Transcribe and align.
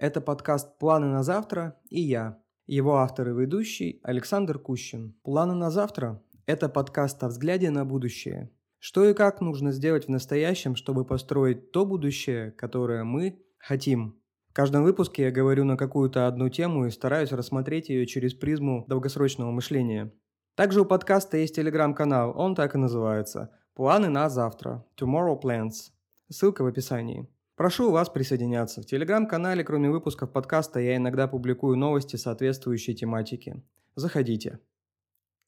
Это 0.00 0.22
подкаст 0.22 0.78
«Планы 0.78 1.08
на 1.08 1.22
завтра» 1.22 1.76
и 1.90 2.00
я, 2.00 2.38
его 2.66 2.96
автор 2.96 3.28
и 3.28 3.32
ведущий 3.34 4.00
Александр 4.02 4.58
Кущин. 4.58 5.14
«Планы 5.22 5.52
на 5.52 5.70
завтра»– 5.70 6.22
это 6.46 6.70
подкаст 6.70 7.22
о 7.22 7.28
взгляде 7.28 7.68
на 7.68 7.84
будущее. 7.84 8.50
Что 8.78 9.04
и 9.04 9.12
как 9.12 9.42
нужно 9.42 9.72
сделать 9.72 10.06
в 10.06 10.08
настоящем, 10.08 10.74
чтобы 10.74 11.04
построить 11.04 11.70
то 11.70 11.84
будущее, 11.84 12.50
которое 12.52 13.04
мы 13.04 13.44
хотим. 13.58 14.18
В 14.48 14.54
каждом 14.54 14.84
выпуске 14.84 15.24
я 15.24 15.30
говорю 15.30 15.64
на 15.64 15.76
какую-то 15.76 16.26
одну 16.26 16.48
тему 16.48 16.86
и 16.86 16.90
стараюсь 16.90 17.32
рассмотреть 17.32 17.90
ее 17.90 18.06
через 18.06 18.32
призму 18.32 18.86
долгосрочного 18.88 19.50
мышления. 19.50 20.14
Также 20.54 20.80
у 20.80 20.86
подкаста 20.86 21.36
есть 21.36 21.56
телеграм-канал, 21.56 22.32
он 22.34 22.54
так 22.54 22.74
и 22.74 22.78
называется 22.78 23.50
«Планы 23.74 24.08
на 24.08 24.30
завтра»– 24.30 24.82
Tomorrow 24.98 25.38
Plans. 25.38 25.90
Ссылка 26.30 26.62
в 26.62 26.68
описании. 26.68 27.28
Прошу 27.60 27.90
вас 27.90 28.08
присоединяться. 28.08 28.80
В 28.80 28.86
телеграм-канале, 28.86 29.62
кроме 29.64 29.90
выпусков 29.90 30.32
подкаста, 30.32 30.80
я 30.80 30.96
иногда 30.96 31.28
публикую 31.28 31.76
новости 31.76 32.16
соответствующей 32.16 32.94
тематики. 32.94 33.62
Заходите. 33.96 34.60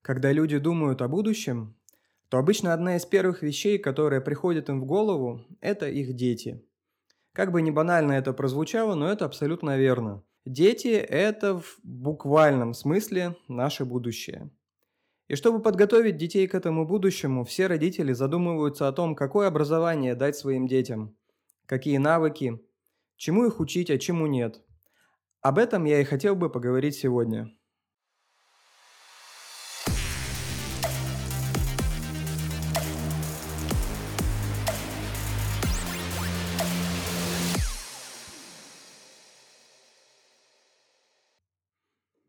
Когда 0.02 0.30
люди 0.30 0.58
думают 0.58 1.00
о 1.00 1.08
будущем, 1.08 1.74
то 2.28 2.36
обычно 2.36 2.74
одна 2.74 2.96
из 2.96 3.06
первых 3.06 3.40
вещей, 3.40 3.78
которая 3.78 4.20
приходит 4.20 4.68
им 4.68 4.82
в 4.82 4.84
голову, 4.84 5.40
это 5.62 5.88
их 5.88 6.12
дети. 6.14 6.62
Как 7.32 7.50
бы 7.50 7.62
ни 7.62 7.70
банально 7.70 8.12
это 8.12 8.34
прозвучало, 8.34 8.94
но 8.94 9.10
это 9.10 9.24
абсолютно 9.24 9.78
верно. 9.78 10.22
Дети– 10.44 10.88
это 10.88 11.60
в 11.60 11.78
буквальном 11.82 12.74
смысле 12.74 13.36
наше 13.48 13.86
будущее. 13.86 14.50
И 15.28 15.34
чтобы 15.34 15.62
подготовить 15.62 16.18
детей 16.18 16.46
к 16.46 16.54
этому 16.54 16.86
будущему, 16.86 17.46
все 17.46 17.68
родители 17.68 18.12
задумываются 18.12 18.86
о 18.86 18.92
том, 18.92 19.14
какое 19.14 19.48
образование 19.48 20.14
дать 20.14 20.36
своим 20.36 20.68
детям– 20.68 21.16
какие 21.66 21.98
навыки, 21.98 22.60
чему 23.16 23.46
их 23.46 23.60
учить, 23.60 23.90
а 23.90 23.98
чему 23.98 24.26
нет. 24.26 24.62
Об 25.40 25.58
этом 25.58 25.84
я 25.84 26.00
и 26.00 26.04
хотел 26.04 26.36
бы 26.36 26.50
поговорить 26.50 26.94
сегодня. 26.94 27.52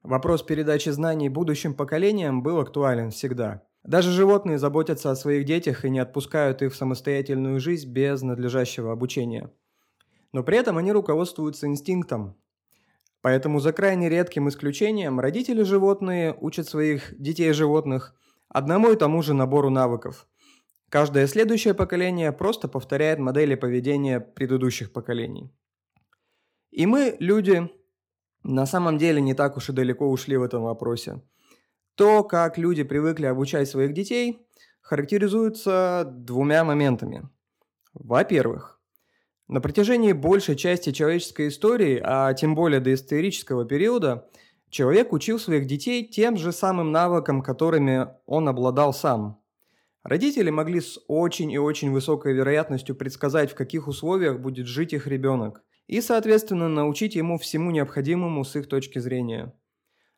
Вопрос 0.04 0.44
передачи 0.44 0.90
знаний 0.90 1.30
будущим 1.30 1.74
поколениям 1.74 2.44
был 2.44 2.60
актуален 2.60 3.10
всегда. 3.10 3.64
Даже 3.84 4.12
животные 4.12 4.58
заботятся 4.58 5.12
о 5.12 5.16
своих 5.16 5.46
детях 5.46 5.84
и 5.84 5.90
не 5.90 6.00
отпускают 6.00 6.62
их 6.62 6.74
в 6.74 6.76
самостоятельную 6.76 7.60
жизнь 7.60 7.92
без 7.92 8.22
надлежащего 8.22 8.94
обучения. 8.94 9.52
Но 10.32 10.42
при 10.44 10.58
этом 10.58 10.78
они 10.78 10.92
руководствуются 10.92 11.68
инстинктом. 11.68 12.38
Поэтому 13.22 13.60
за 13.60 13.74
крайне 13.74 14.10
редким 14.10 14.50
исключением 14.50 15.20
родители 15.20 15.64
животные 15.64 16.36
учат 16.40 16.68
своих 16.68 17.14
детей 17.22 17.52
животных 17.54 18.16
одному 18.50 18.92
и 18.92 18.96
тому 18.96 19.22
же 19.22 19.34
набору 19.34 19.70
навыков. 19.70 20.28
Каждое 20.90 21.28
следующее 21.28 21.74
поколение 21.74 22.32
просто 22.32 22.68
повторяет 22.68 23.20
модели 23.20 23.56
поведения 23.56 24.20
предыдущих 24.20 24.94
поколений. 24.94 25.52
И 26.72 26.86
мы, 26.86 27.18
люди, 27.20 27.70
на 28.44 28.66
самом 28.66 28.98
деле 28.98 29.22
не 29.22 29.34
так 29.34 29.58
уж 29.58 29.70
и 29.70 29.74
далеко 29.74 30.10
ушли 30.10 30.38
в 30.38 30.44
этом 30.44 30.64
вопросе. 30.64 31.22
То, 31.96 32.24
как 32.24 32.58
люди 32.58 32.82
привыкли 32.82 33.28
обучать 33.28 33.70
своих 33.70 33.94
детей, 33.94 34.48
характеризуется 34.82 36.12
двумя 36.12 36.64
моментами. 36.64 37.30
Во-первых, 37.94 38.80
на 39.48 39.62
протяжении 39.62 40.12
большей 40.12 40.56
части 40.56 40.92
человеческой 40.92 41.50
истории, 41.50 42.02
а 42.04 42.34
тем 42.34 42.56
более 42.56 42.80
до 42.80 42.92
исторического 42.96 43.66
периода, 43.66 44.28
человек 44.72 45.14
учил 45.14 45.38
своих 45.38 45.68
детей 45.68 46.08
тем 46.08 46.36
же 46.36 46.52
самым 46.52 46.92
навыкам, 46.92 47.44
которыми 47.44 48.08
он 48.26 48.50
обладал 48.50 48.92
сам. 48.92 49.40
Родители 50.02 50.50
могли 50.50 50.82
с 50.82 51.00
очень 51.08 51.52
и 51.52 51.60
очень 51.60 51.92
высокой 51.92 52.34
вероятностью 52.34 52.96
предсказать, 52.96 53.52
в 53.52 53.56
каких 53.56 53.88
условиях 53.88 54.40
будет 54.40 54.66
жить 54.66 54.94
их 54.94 55.06
ребенок, 55.06 55.62
и, 55.86 56.02
соответственно, 56.02 56.68
научить 56.68 57.14
ему 57.14 57.38
всему 57.38 57.70
необходимому 57.70 58.44
с 58.44 58.56
их 58.56 58.68
точки 58.68 58.98
зрения– 58.98 59.54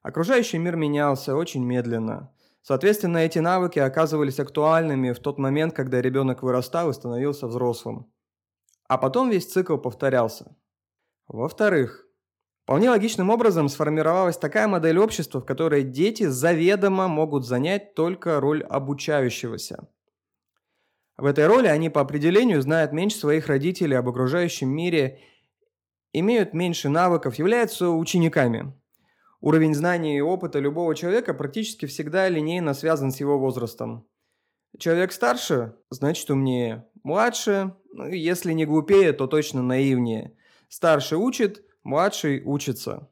Окружающий 0.06 0.60
мир 0.60 0.76
менялся 0.76 1.36
очень 1.36 1.66
медленно. 1.66 2.32
Соответственно, 2.62 3.18
эти 3.18 3.40
навыки 3.40 3.80
оказывались 3.80 4.40
актуальными 4.40 5.14
в 5.14 5.20
тот 5.20 5.40
момент, 5.40 5.74
когда 5.74 6.00
ребенок 6.00 6.44
вырастал 6.44 6.92
и 6.92 6.94
становился 6.94 7.48
взрослым. 7.48 8.14
А 8.88 9.00
потом 9.00 9.32
весь 9.32 9.52
цикл 9.52 9.78
повторялся. 9.78 10.56
Во-вторых, 11.28 12.06
вполне 12.66 12.92
логичным 12.92 13.32
образом 13.32 13.68
сформировалась 13.68 14.38
такая 14.38 14.68
модель 14.68 15.00
общества, 15.00 15.42
в 15.42 15.46
которой 15.46 15.82
дети 15.82 16.28
заведомо 16.28 17.08
могут 17.08 17.44
занять 17.44 17.96
только 17.96 18.40
роль 18.40 18.62
обучающегося. 18.62 19.88
В 21.18 21.26
этой 21.26 21.48
роли 21.48 21.66
они 21.66 21.90
по 21.90 22.02
определению 22.02 22.62
знают 22.62 22.92
меньше 22.92 23.18
своих 23.18 23.48
родителей 23.48 23.96
об 23.96 24.08
окружающем 24.08 24.70
мире, 24.70 25.20
имеют 26.14 26.54
меньше 26.54 26.90
навыков, 26.90 27.40
являются 27.40 27.90
учениками– 27.90 28.72
Уровень 29.42 29.76
знаний 29.76 30.18
и 30.18 30.22
опыта 30.22 30.60
любого 30.60 30.96
человека 30.96 31.34
практически 31.34 31.86
всегда 31.86 32.30
линейно 32.30 32.74
связан 32.74 33.12
с 33.12 33.20
его 33.20 33.38
возрастом. 33.38 34.08
Человек 34.78 35.12
старше– 35.12 35.76
значит 35.90 36.30
умнее. 36.30 36.86
Младше 37.04 37.76
ну,– 37.94 38.08
если 38.10 38.54
не 38.54 38.66
глупее, 38.66 39.14
то 39.14 39.28
точно 39.28 39.62
наивнее. 39.62 40.36
Старший 40.70 41.18
учит, 41.18 41.64
младший 41.84 42.42
учится. 42.44 43.10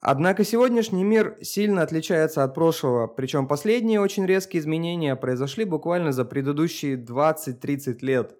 Однако 0.00 0.42
сегодняшний 0.44 1.04
мир 1.04 1.38
сильно 1.42 1.82
отличается 1.82 2.42
от 2.42 2.54
прошлого, 2.54 3.06
причем 3.06 3.46
последние 3.46 4.00
очень 4.00 4.26
резкие 4.26 4.60
изменения 4.60 5.14
произошли 5.14 5.64
буквально 5.64 6.10
за 6.10 6.24
предыдущие 6.24 6.96
20-30 6.96 7.98
лет. 8.00 8.36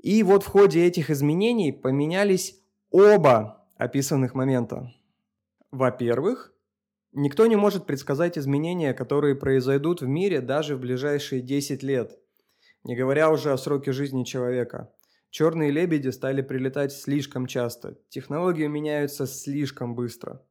И 0.00 0.22
вот 0.22 0.44
в 0.44 0.46
ходе 0.46 0.86
этих 0.86 1.10
изменений 1.10 1.72
поменялись 1.72 2.62
оба 2.90 3.66
описанных 3.76 4.34
момента. 4.34 4.92
Во-первых, 5.70 6.54
никто 7.12 7.46
не 7.46 7.56
может 7.56 7.86
предсказать 7.86 8.38
изменения, 8.38 8.94
которые 8.94 9.34
произойдут 9.34 10.00
в 10.00 10.06
мире 10.06 10.40
даже 10.40 10.76
в 10.76 10.80
ближайшие 10.80 11.42
10 11.42 11.82
лет, 11.82 12.18
не 12.84 12.96
говоря 12.96 13.30
уже 13.30 13.52
о 13.52 13.58
сроке 13.58 13.92
жизни 13.92 14.24
человека. 14.24 14.92
Черные 15.30 15.70
лебеди 15.70 16.08
стали 16.08 16.40
прилетать 16.40 16.92
слишком 16.92 17.46
часто, 17.46 17.98
технологии 18.08 18.66
меняются 18.66 19.26
слишком 19.26 19.94
быстро. 19.94 20.42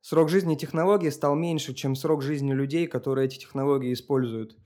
Срок 0.00 0.28
жизни 0.28 0.54
технологий 0.54 1.10
стал 1.10 1.34
меньше, 1.34 1.74
чем 1.74 1.96
срок 1.96 2.22
жизни 2.22 2.52
людей, 2.52 2.86
которые 2.86 3.26
эти 3.26 3.38
технологии 3.38 3.92
используют. 3.92 4.56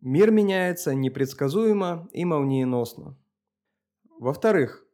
Мир 0.00 0.30
меняется 0.30 0.94
непредсказуемо 0.94 2.08
и 2.12 2.24
молниеносно. 2.24 3.18
Во-вторых, 4.20 4.86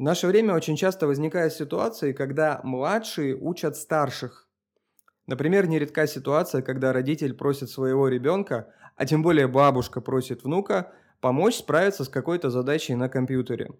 в 0.00 0.02
наше 0.02 0.28
время 0.28 0.54
очень 0.54 0.76
часто 0.76 1.06
возникают 1.06 1.52
ситуации, 1.52 2.14
когда 2.14 2.62
младшие 2.64 3.36
учат 3.36 3.76
старших. 3.76 4.48
Например, 5.26 5.66
нередка 5.66 6.06
ситуация, 6.06 6.62
когда 6.62 6.94
родитель 6.94 7.34
просит 7.34 7.68
своего 7.68 8.08
ребенка, 8.08 8.72
а 8.96 9.04
тем 9.04 9.22
более 9.22 9.46
бабушка 9.46 10.00
просит 10.00 10.42
внука, 10.42 10.94
помочь 11.20 11.56
справиться 11.56 12.04
с 12.04 12.08
какой-то 12.08 12.48
задачей 12.48 12.94
на 12.94 13.10
компьютере. 13.10 13.72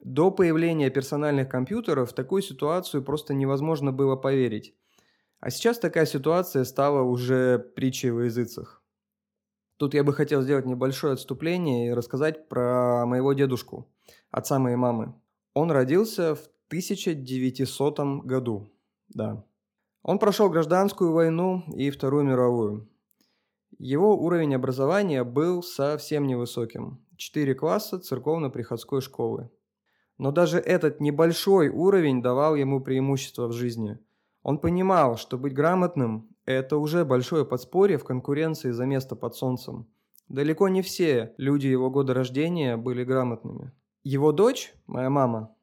До 0.00 0.32
появления 0.32 0.90
персональных 0.90 1.48
компьютеров 1.48 2.10
в 2.10 2.12
такую 2.12 2.42
ситуацию 2.42 3.04
просто 3.04 3.32
невозможно 3.32 3.92
было 3.92 4.16
поверить. 4.16 4.74
А 5.38 5.48
сейчас 5.48 5.78
такая 5.78 6.06
ситуация 6.06 6.64
стала 6.64 7.02
уже 7.02 7.56
притчей 7.76 8.10
в 8.10 8.24
языцах. 8.24 8.82
Тут 9.76 9.94
я 9.94 10.02
бы 10.02 10.12
хотел 10.12 10.42
сделать 10.42 10.66
небольшое 10.66 11.12
отступление 11.12 11.86
и 11.86 11.92
рассказать 11.92 12.48
про 12.48 13.06
моего 13.06 13.32
дедушку, 13.32 13.86
отца 14.32 14.58
моей 14.58 14.74
мамы. 14.74 15.14
Он 15.60 15.72
родился 15.72 16.36
в 16.36 16.50
1900 16.68 17.98
году, 18.24 18.72
да. 19.08 19.44
Он 20.04 20.20
прошел 20.20 20.48
гражданскую 20.48 21.10
войну 21.10 21.64
и 21.74 21.90
Вторую 21.90 22.22
мировую. 22.22 22.88
Его 23.76 24.16
уровень 24.16 24.54
образования 24.54 25.24
был 25.24 25.64
совсем 25.64 26.28
невысоким. 26.28 27.04
Четыре 27.16 27.56
класса 27.56 27.98
церковно-приходской 27.98 29.00
школы. 29.00 29.50
Но 30.16 30.30
даже 30.30 30.58
этот 30.58 31.00
небольшой 31.00 31.70
уровень 31.70 32.22
давал 32.22 32.54
ему 32.54 32.80
преимущество 32.80 33.48
в 33.48 33.52
жизни. 33.52 33.98
Он 34.44 34.58
понимал, 34.58 35.16
что 35.16 35.38
быть 35.38 35.54
грамотным– 35.54 36.28
это 36.44 36.76
уже 36.76 37.04
большое 37.04 37.44
подспорье 37.44 37.98
в 37.98 38.04
конкуренции 38.04 38.70
за 38.70 38.86
место 38.86 39.16
под 39.16 39.34
солнцем. 39.34 39.88
Далеко 40.28 40.68
не 40.68 40.82
все 40.82 41.34
люди 41.36 41.66
его 41.66 41.90
года 41.90 42.14
рождения 42.14 42.76
были 42.76 43.02
грамотными. 43.02 43.72
Его 44.10 44.32
дочь, 44.32 44.72
моя 44.86 45.10
мама, 45.10 45.54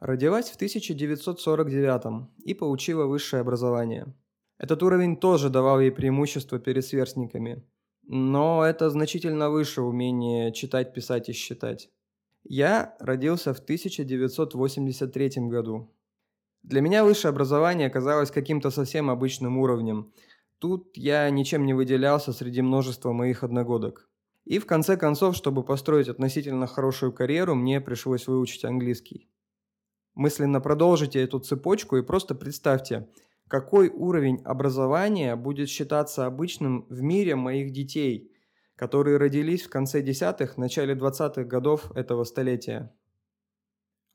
родилась 0.00 0.50
в 0.50 0.56
1949 0.56 2.28
и 2.44 2.52
получила 2.52 3.04
высшее 3.06 3.42
образование. 3.42 4.12
Этот 4.58 4.82
уровень 4.82 5.16
тоже 5.16 5.50
давал 5.50 5.78
ей 5.78 5.92
преимущество 5.92 6.58
перед 6.58 6.84
сверстниками, 6.84 7.62
но 8.02 8.64
это 8.64 8.90
значительно 8.90 9.50
выше 9.50 9.82
умения 9.82 10.50
читать, 10.50 10.92
писать 10.92 11.28
и 11.28 11.32
считать. 11.32 11.90
Я 12.42 12.96
родился 12.98 13.54
в 13.54 13.60
1983 13.60 15.30
году. 15.48 15.88
Для 16.64 16.80
меня 16.80 17.04
высшее 17.04 17.30
образование 17.30 17.86
оказалось 17.86 18.32
каким-то 18.32 18.70
совсем 18.70 19.10
обычным 19.10 19.58
уровнем. 19.58 20.12
Тут 20.58 20.96
я 20.96 21.30
ничем 21.30 21.66
не 21.66 21.72
выделялся 21.72 22.32
среди 22.32 22.62
множества 22.62 23.12
моих 23.12 23.44
одногодок. 23.44 24.08
И 24.44 24.58
в 24.58 24.66
конце 24.66 24.96
концов, 24.96 25.36
чтобы 25.36 25.64
построить 25.64 26.08
относительно 26.08 26.66
хорошую 26.66 27.12
карьеру, 27.12 27.54
мне 27.54 27.80
пришлось 27.80 28.26
выучить 28.26 28.64
английский. 28.64 29.28
Мысленно 30.14 30.60
продолжите 30.60 31.22
эту 31.22 31.38
цепочку 31.38 31.96
и 31.96 32.02
просто 32.02 32.34
представьте, 32.34 33.08
какой 33.48 33.88
уровень 33.88 34.42
образования 34.44 35.36
будет 35.36 35.68
считаться 35.68 36.26
обычным 36.26 36.86
в 36.88 37.02
мире 37.02 37.36
моих 37.36 37.70
детей, 37.70 38.32
которые 38.76 39.16
родились 39.16 39.62
в 39.62 39.70
конце 39.70 40.02
десятых, 40.02 40.56
начале 40.56 40.94
двадцатых 40.94 41.46
годов 41.46 41.92
этого 41.96 42.24
столетия. 42.24 42.94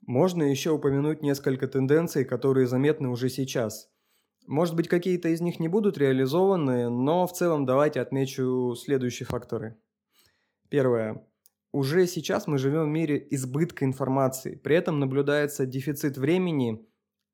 Можно 0.06 0.42
еще 0.42 0.70
упомянуть 0.70 1.22
несколько 1.22 1.68
тенденций, 1.68 2.24
которые 2.24 2.66
заметны 2.66 3.08
уже 3.08 3.28
сейчас. 3.28 3.90
Может 4.46 4.74
быть, 4.76 4.88
какие-то 4.88 5.28
из 5.28 5.40
них 5.40 5.60
не 5.60 5.68
будут 5.68 5.98
реализованы, 5.98 6.88
но 6.88 7.26
в 7.26 7.32
целом 7.32 7.66
давайте 7.66 8.00
отмечу 8.00 8.74
следующие 8.76 9.26
факторы. 9.26 9.78
Первое. 10.68 11.24
Уже 11.72 12.06
сейчас 12.06 12.46
мы 12.46 12.58
живем 12.58 12.84
в 12.84 12.88
мире 12.88 13.26
избытка 13.30 13.84
информации, 13.84 14.54
при 14.54 14.76
этом 14.76 15.00
наблюдается 15.00 15.66
дефицит 15.66 16.16
времени 16.16 16.86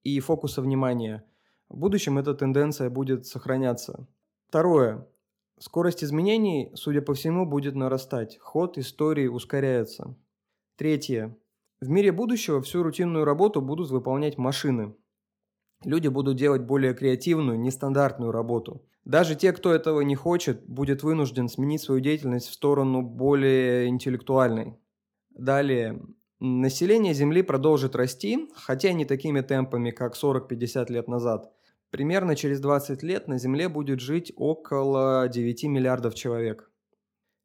и 0.03 0.19
фокуса 0.21 0.61
внимания. 0.61 1.25
В 1.69 1.77
будущем 1.77 2.19
эта 2.19 2.35
тенденция 2.35 2.91
будет 2.91 3.27
сохраняться. 3.27 4.07
Второе. 4.49 5.09
Скорость 5.59 6.05
изменений, 6.05 6.71
судя 6.75 7.01
по 7.01 7.15
всему, 7.15 7.47
будет 7.47 7.75
нарастать. 7.75 8.39
Ход 8.39 8.77
истории 8.77 9.29
ускоряется. 9.29 10.17
Третье. 10.77 11.37
В 11.81 11.89
мире 11.89 12.13
будущего 12.13 12.61
всю 12.61 12.83
рутинную 12.83 13.25
работу 13.25 13.61
будут 13.61 13.91
выполнять 13.91 14.37
машины. 14.37 14.95
Люди 15.85 16.09
будут 16.09 16.37
делать 16.37 16.63
более 16.63 16.95
креативную, 16.95 17.59
нестандартную 17.59 18.33
работу. 18.33 18.85
Даже 19.05 19.35
те, 19.35 19.53
кто 19.53 19.73
этого 19.73 20.01
не 20.01 20.15
хочет, 20.15 20.65
будет 20.67 21.03
вынужден 21.03 21.49
сменить 21.49 21.83
свою 21.83 22.01
деятельность 22.01 22.49
в 22.49 22.55
сторону 22.55 23.03
более 23.03 23.89
интеллектуальной. 23.89 24.79
Далее. 25.31 26.01
Население 26.41 27.13
Земли 27.15 27.43
продолжит 27.43 27.95
расти, 27.97 28.49
хотя 28.55 28.93
не 28.93 29.05
такими 29.05 29.41
темпами, 29.41 29.91
как 29.91 30.15
40-50 30.15 30.91
лет 30.91 31.09
назад. 31.09 31.53
Примерно 31.91 32.35
через 32.35 32.61
20 32.61 33.03
лет 33.03 33.29
на 33.29 33.39
Земле 33.39 33.69
будет 33.69 34.01
жить 34.01 34.33
около 34.37 35.29
9 35.29 35.65
миллиардов 35.65 36.15
человек. 36.15 36.71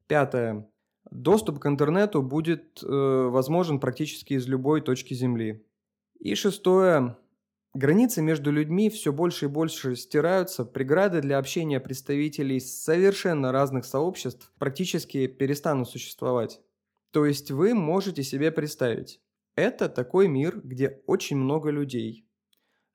Пятое. 0.08 0.68
Доступ 1.12 1.60
к 1.60 1.68
интернету 1.68 2.22
будет 2.22 2.82
э, 2.84 2.88
возможен 2.88 3.80
практически 3.80 4.34
из 4.34 4.48
любой 4.48 4.82
точки 4.82 5.14
Земли. 5.14 5.66
И 6.20 6.36
шестое. 6.36 7.18
Границы 7.76 8.24
между 8.24 8.52
людьми 8.52 8.90
все 8.90 9.14
больше 9.14 9.46
и 9.46 9.48
больше 9.48 9.96
стираются, 9.96 10.66
преграды 10.66 11.22
для 11.22 11.38
общения 11.38 11.80
представителей 11.80 12.60
совершенно 12.60 13.52
разных 13.52 13.86
сообществ 13.86 14.52
практически 14.58 15.28
перестанут 15.28 15.88
существовать. 15.88 16.62
То 17.12 17.26
есть 17.26 17.52
вы 17.52 17.76
можете 17.76 18.24
себе 18.24 18.52
представить, 18.52 19.22
это 19.56 19.88
такой 19.88 20.28
мир, 20.28 20.62
где 20.64 21.02
очень 21.06 21.38
много 21.38 21.70
людей. 21.70 22.26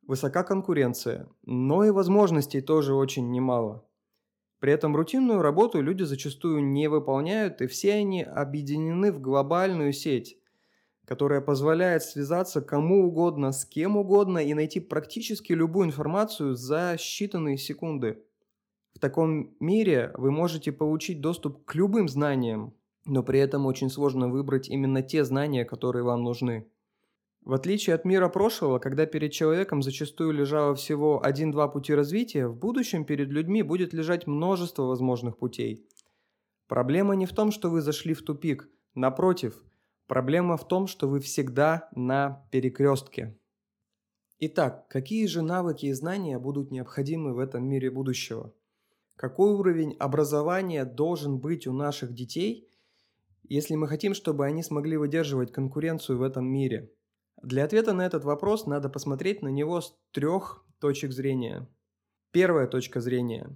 Высока 0.06 0.42
конкуренция, 0.42 1.28
но 1.44 1.84
и 1.84 1.90
возможностей 1.90 2.60
тоже 2.60 2.94
очень 2.94 3.30
немало. 3.30 3.86
При 4.58 4.72
этом 4.72 4.96
рутинную 4.96 5.40
работу 5.40 5.80
люди 5.82 6.02
зачастую 6.02 6.64
не 6.64 6.88
выполняют, 6.88 7.60
и 7.60 7.68
все 7.68 7.94
они 7.94 8.22
объединены 8.22 9.12
в 9.12 9.20
глобальную 9.20 9.92
сеть, 9.92 10.38
которая 11.06 11.40
позволяет 11.40 12.02
связаться 12.02 12.60
кому 12.60 13.06
угодно, 13.06 13.52
с 13.52 13.64
кем 13.64 13.96
угодно 13.96 14.38
и 14.38 14.54
найти 14.54 14.80
практически 14.80 15.52
любую 15.52 15.86
информацию 15.86 16.54
за 16.54 16.94
считанные 16.94 17.56
секунды. 17.56 18.22
В 18.94 19.00
таком 19.00 19.54
мире 19.60 20.12
вы 20.16 20.30
можете 20.30 20.72
получить 20.72 21.20
доступ 21.20 21.64
к 21.64 21.74
любым 21.74 22.08
знаниям, 22.08 22.74
но 23.04 23.22
при 23.22 23.40
этом 23.40 23.66
очень 23.66 23.90
сложно 23.90 24.28
выбрать 24.28 24.68
именно 24.68 25.02
те 25.02 25.24
знания, 25.24 25.64
которые 25.64 26.04
вам 26.04 26.22
нужны. 26.22 26.66
В 27.44 27.52
отличие 27.52 27.94
от 27.94 28.06
мира 28.06 28.30
прошлого, 28.30 28.78
когда 28.78 29.04
перед 29.04 29.32
человеком 29.32 29.82
зачастую 29.82 30.32
лежало 30.32 30.74
всего 30.74 31.22
один-два 31.22 31.68
пути 31.68 31.92
развития, 31.94 32.46
в 32.46 32.56
будущем 32.56 33.04
перед 33.04 33.28
людьми 33.28 33.62
будет 33.62 33.92
лежать 33.92 34.26
множество 34.26 34.84
возможных 34.84 35.36
путей. 35.36 35.86
Проблема 36.68 37.14
не 37.14 37.26
в 37.26 37.34
том, 37.34 37.52
что 37.52 37.68
вы 37.68 37.82
зашли 37.82 38.14
в 38.14 38.22
тупик. 38.22 38.70
Напротив, 38.94 39.62
проблема 40.06 40.56
в 40.56 40.66
том, 40.66 40.86
что 40.86 41.08
вы 41.08 41.20
всегда 41.20 41.88
на 41.94 42.46
перекрестке. 42.50 43.38
Итак, 44.38 44.88
какие 44.88 45.26
же 45.26 45.42
навыки 45.42 45.86
и 45.86 45.92
знания 45.92 46.38
будут 46.38 46.70
необходимы 46.70 47.34
в 47.34 47.38
этом 47.38 47.66
мире 47.66 47.90
будущего? 47.90 48.52
Какой 49.16 49.52
уровень 49.52 49.96
образования 49.98 50.84
должен 50.84 51.38
быть 51.38 51.66
у 51.66 51.72
наших 51.72 52.12
детей, 52.12 52.68
если 53.44 53.74
мы 53.74 53.88
хотим, 53.88 54.14
чтобы 54.14 54.44
они 54.46 54.62
смогли 54.62 54.96
выдерживать 54.96 55.52
конкуренцию 55.52 56.18
в 56.18 56.22
этом 56.22 56.46
мире– 56.46 56.90
для 57.44 57.64
ответа 57.64 57.92
на 57.92 58.06
этот 58.06 58.24
вопрос 58.24 58.64
надо 58.64 58.88
посмотреть 58.88 59.42
на 59.42 59.48
него 59.48 59.82
с 59.82 59.94
трех 60.12 60.64
точек 60.78 61.12
зрения. 61.12 61.68
Первая 62.30 62.66
точка 62.66 63.02
зрения 63.02 63.54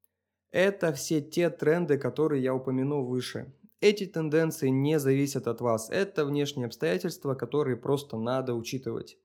–это 0.50 0.92
все 0.92 1.22
те 1.22 1.48
тренды, 1.48 1.96
которые 1.96 2.42
я 2.42 2.54
упомянул 2.54 3.06
выше. 3.06 3.54
Эти 3.80 4.06
тенденции 4.06 4.68
не 4.68 4.98
зависят 4.98 5.46
от 5.46 5.60
вас. 5.60 5.88
Это 5.90 6.26
внешние 6.26 6.66
обстоятельства, 6.66 7.34
которые 7.34 7.76
просто 7.76 8.18
надо 8.18 8.54
учитывать. 8.54 9.16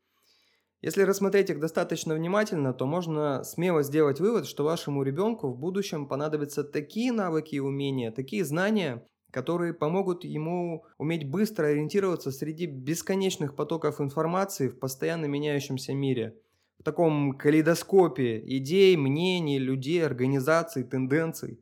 Если 0.81 1.01
рассмотреть 1.01 1.49
их 1.49 1.59
достаточно 1.59 2.13
внимательно, 2.15 2.73
то 2.73 2.85
можно 2.85 3.43
смело 3.43 3.83
сделать 3.83 4.19
вывод, 4.19 4.45
что 4.45 4.63
вашему 4.63 5.03
ребенку 5.03 5.49
в 5.49 5.57
будущем 5.57 6.07
понадобятся 6.07 6.63
такие 6.63 7.11
навыки 7.11 7.55
и 7.55 7.59
умения, 7.59 8.11
такие 8.11 8.45
знания, 8.45 9.05
которые 9.31 9.73
помогут 9.73 10.23
ему 10.23 10.85
уметь 10.97 11.29
быстро 11.29 11.67
ориентироваться 11.67 12.31
среди 12.31 12.65
бесконечных 12.65 13.55
потоков 13.55 13.99
информации 13.99 14.69
в 14.69 14.79
постоянно 14.79 15.25
меняющемся 15.25 15.93
мире. 15.93 16.37
В 16.79 16.83
таком 16.83 17.37
калейдоскопе 17.37 18.41
идей, 18.45 18.95
мнений, 18.95 19.59
людей, 19.59 20.05
организаций, 20.05 20.83
тенденций. 20.83 21.59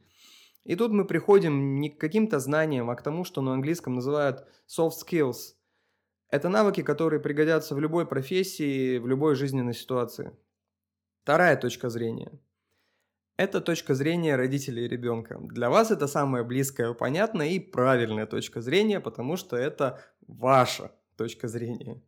И 0.63 0.75
тут 0.75 0.91
мы 0.91 1.05
приходим 1.05 1.79
не 1.79 1.89
к 1.89 1.99
каким-то 1.99 2.39
знаниям, 2.39 2.89
а 2.89 2.95
к 2.95 3.03
тому, 3.03 3.25
что 3.25 3.41
на 3.41 3.53
английском 3.53 3.95
называют 3.95 4.47
soft 4.67 4.93
skills. 5.05 5.55
Это 6.29 6.49
навыки, 6.49 6.81
которые 6.81 7.19
пригодятся 7.19 7.75
в 7.75 7.79
любой 7.79 8.05
профессии, 8.05 8.97
в 8.97 9.07
любой 9.07 9.35
жизненной 9.35 9.73
ситуации. 9.73 10.35
Вторая 11.23 11.57
точка 11.57 11.89
зрения– 11.89 12.31
это 13.37 13.61
точка 13.61 13.95
зрения 13.95 14.35
родителей 14.35 14.87
ребенка. 14.87 15.39
Для 15.41 15.69
вас 15.69 15.91
это 15.91 16.07
самая 16.07 16.43
близкая, 16.43 16.93
понятная 16.93 17.49
и 17.49 17.59
правильная 17.59 18.25
точка 18.25 18.61
зрения, 18.61 18.99
потому 18.99 19.37
что 19.37 19.57
это 19.57 20.01
ваша 20.27 20.91
точка 21.17 21.47
зрения. 21.47 22.01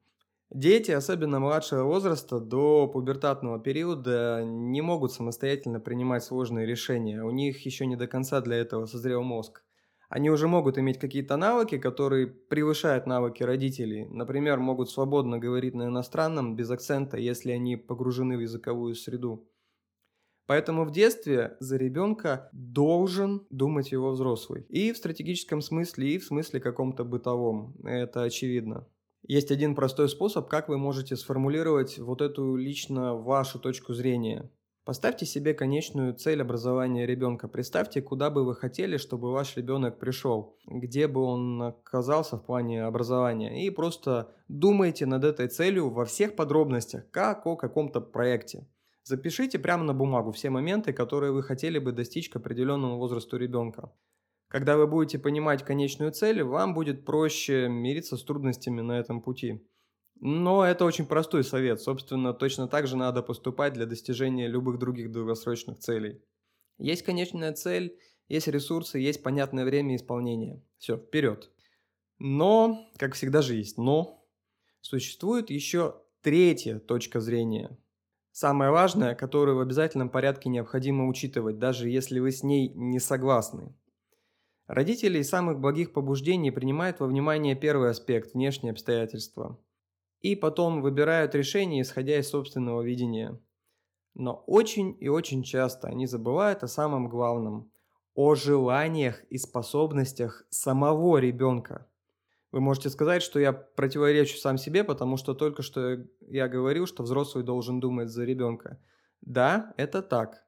Дети, 0.51 0.91
особенно 0.91 1.39
младшего 1.39 1.83
возраста, 1.83 2.39
до 2.39 2.87
пубертатного 2.87 3.59
периода 3.59 4.43
не 4.45 4.81
могут 4.81 5.11
самостоятельно 5.11 5.79
принимать 5.79 6.23
сложные 6.23 6.65
решения. 6.67 7.23
У 7.23 7.31
них 7.31 7.65
еще 7.65 7.85
не 7.85 7.95
до 7.95 8.07
конца 8.07 8.41
для 8.41 8.57
этого 8.57 8.85
созрел 8.85 9.23
мозг. 9.23 9.63
Они 10.07 10.29
уже 10.29 10.47
могут 10.47 10.77
иметь 10.77 10.99
какие-то 10.99 11.35
навыки, 11.35 11.79
которые 11.79 12.27
превышают 12.27 13.07
навыки 13.07 13.41
родителей. 13.41 14.05
Например, 14.05 14.59
могут 14.59 14.91
свободно 14.91 15.39
говорить 15.39 15.73
на 15.73 15.87
иностранном 15.87 16.55
без 16.55 16.69
акцента, 16.69 17.17
если 17.17 17.51
они 17.51 17.75
погружены 17.75 18.37
в 18.37 18.41
языковую 18.41 18.93
среду. 18.95 19.49
Поэтому 20.45 20.85
в 20.85 20.91
детстве 20.91 21.57
за 21.59 21.77
ребенка 21.77 22.49
должен 22.53 23.47
думать 23.49 23.91
его 23.91 24.11
взрослый. 24.11 24.61
И 24.69 24.91
в 24.91 24.97
стратегическом 24.97 25.61
смысле, 25.61 26.09
и 26.13 26.17
в 26.19 26.23
смысле 26.23 26.59
каком-то 26.59 27.03
бытовом. 27.03 27.75
Это 27.83 28.21
очевидно. 28.21 28.87
Есть 29.27 29.50
один 29.51 29.74
простой 29.74 30.08
способ, 30.08 30.48
как 30.48 30.70
вы 30.70 30.77
можете 30.77 31.15
сформулировать 31.15 31.98
вот 31.98 32.22
эту 32.22 32.55
лично 32.55 33.15
вашу 33.15 33.58
точку 33.58 33.94
зрения. 33.96 34.51
Поставьте 34.84 35.25
себе 35.25 35.55
конечную 35.55 36.13
цель 36.13 36.44
образования 36.44 37.08
ребенка. 37.08 37.48
Представьте, 37.48 38.03
куда 38.03 38.29
бы 38.29 38.46
вы 38.46 38.53
хотели, 38.53 38.98
чтобы 38.98 39.32
ваш 39.32 39.58
ребенок 39.58 39.98
пришел, 39.98 40.60
где 40.67 41.08
бы 41.08 41.24
он 41.24 41.60
оказался 41.63 42.38
в 42.38 42.46
плане 42.46 42.84
образования. 42.84 43.65
И 43.65 43.72
просто 43.72 44.32
думайте 44.48 45.08
над 45.08 45.24
этой 45.24 45.48
целью 45.48 45.89
во 45.89 46.05
всех 46.05 46.36
подробностях, 46.36 47.10
как 47.10 47.48
о 47.48 47.55
каком-то 47.55 48.01
проекте. 48.01 48.67
Запишите 49.03 49.58
прямо 49.58 49.84
на 49.84 49.96
бумагу 49.96 50.34
все 50.34 50.51
моменты, 50.51 50.94
которые 50.94 51.32
вы 51.32 51.41
хотели 51.41 51.79
бы 51.79 51.91
достичь 51.91 52.29
к 52.29 52.36
определенному 52.36 53.00
возрасту 53.00 53.38
ребенка. 53.38 53.91
Когда 54.55 54.77
вы 54.77 54.88
будете 54.88 55.19
понимать 55.19 55.65
конечную 55.65 56.13
цель, 56.13 56.41
вам 56.41 56.74
будет 56.74 57.03
проще 57.03 57.67
мириться 57.67 58.15
с 58.15 58.24
трудностями 58.24 58.79
на 58.79 58.97
этом 58.97 59.21
пути. 59.21 59.62
Но 60.21 60.65
это 60.65 60.85
очень 60.85 61.05
простой 61.05 61.43
совет. 61.43 61.81
Собственно, 61.81 62.33
точно 62.33 62.69
так 62.69 62.88
же 62.88 62.95
надо 62.95 63.21
поступать 63.21 63.74
для 63.74 63.85
достижения 63.85 64.47
любых 64.47 64.79
других 64.79 65.12
долгосрочных 65.12 65.79
целей. 65.79 66.21
Есть 66.77 67.03
конечная 67.03 67.51
цель, 67.51 68.00
есть 68.29 68.47
ресурсы, 68.47 68.97
есть 68.97 69.21
понятное 69.21 69.65
время 69.65 69.97
исполнения. 69.97 70.63
Все, 70.77 70.95
вперед. 70.95 71.51
Но, 72.17 72.89
как 72.95 73.15
всегда 73.15 73.41
же 73.41 73.55
есть 73.55 73.77
но, 73.77 74.25
существует 74.79 75.50
еще 75.50 76.01
третья 76.21 76.79
точка 76.79 77.19
зрения. 77.19 77.77
Самое 78.31 78.71
важное, 78.71 79.15
которую 79.15 79.57
в 79.57 79.59
обязательном 79.59 80.09
порядке 80.09 80.47
необходимо 80.47 81.09
учитывать, 81.09 81.59
даже 81.59 81.89
если 81.89 82.19
вы 82.19 82.31
с 82.31 82.41
ней 82.41 82.69
не 82.69 83.01
согласны. 83.01 83.75
Родители 84.67 85.19
из 85.19 85.29
самых 85.29 85.60
благих 85.60 85.93
побуждений 85.93 86.50
принимают 86.50 87.00
во 87.00 87.07
внимание 87.07 87.55
первый 87.55 87.91
аспект– 87.91 88.31
внешние 88.34 88.72
обстоятельства. 88.72 89.60
И 90.22 90.36
потом 90.36 90.81
выбирают 90.81 91.36
решение, 91.36 91.84
исходя 91.84 92.17
из 92.17 92.29
собственного 92.29 92.81
видения. 92.81 93.39
Но 94.15 94.43
очень 94.48 94.98
и 95.00 95.07
очень 95.07 95.43
часто 95.43 95.88
они 95.88 96.07
забывают 96.07 96.63
о 96.63 96.67
самом 96.67 97.10
главном– 97.10 97.72
о 98.15 98.34
желаниях 98.34 99.24
и 99.25 99.38
способностях 99.38 100.45
самого 100.50 101.17
ребенка. 101.17 101.86
Вы 102.51 102.62
можете 102.62 102.89
сказать, 102.89 103.22
что 103.22 103.39
я 103.39 103.51
противоречу 103.51 104.38
сам 104.38 104.57
себе, 104.57 104.86
потому 104.86 105.17
что 105.17 105.34
только 105.34 105.62
что 105.62 106.05
я 106.22 106.48
говорил, 106.48 106.88
что 106.88 107.03
взрослый 107.03 107.43
должен 107.43 107.81
думать 107.81 108.10
за 108.10 108.24
ребенка. 108.24 108.79
Да, 109.19 109.74
это 109.75 110.01
так. 110.01 110.45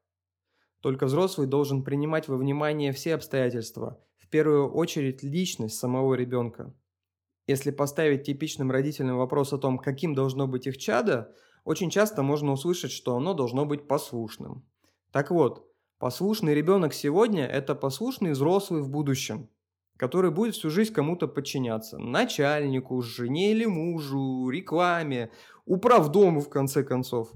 Только 0.79 1.07
взрослый 1.07 1.47
должен 1.47 1.83
принимать 1.83 2.29
во 2.29 2.37
внимание 2.37 2.93
все 2.93 3.15
обстоятельства, 3.15 4.01
в 4.27 4.29
первую 4.29 4.69
очередь 4.71 5.23
личность 5.23 5.79
самого 5.79 6.13
ребенка. 6.13 6.73
Если 7.47 7.71
поставить 7.71 8.23
типичным 8.23 8.71
родителям 8.71 9.17
вопрос 9.17 9.53
о 9.53 9.57
том, 9.57 9.77
каким 9.77 10.13
должно 10.13 10.47
быть 10.47 10.67
их 10.67 10.77
чадо, 10.77 11.33
очень 11.63 11.89
часто 11.89 12.23
можно 12.23 12.51
услышать, 12.51 12.91
что 12.91 13.15
оно 13.15 13.33
должно 13.33 13.65
быть 13.65 13.87
послушным. 13.87 14.65
Так 15.11 15.31
вот, 15.31 15.65
послушный 15.97 16.53
ребенок 16.53 16.93
сегодня– 16.93 17.45
это 17.47 17.73
послушный 17.73 18.31
взрослый 18.31 18.81
в 18.81 18.89
будущем– 18.89 19.49
который 19.97 20.31
будет 20.31 20.55
всю 20.55 20.69
жизнь 20.69 20.93
кому-то 20.93 21.27
подчиняться. 21.27 21.97
Начальнику, 21.97 23.01
жене 23.01 23.51
или 23.51 23.65
мужу, 23.65 24.49
рекламе, 24.49 25.31
управдому 25.65 26.39
в 26.39 26.49
конце 26.49 26.83
концов. 26.83 27.33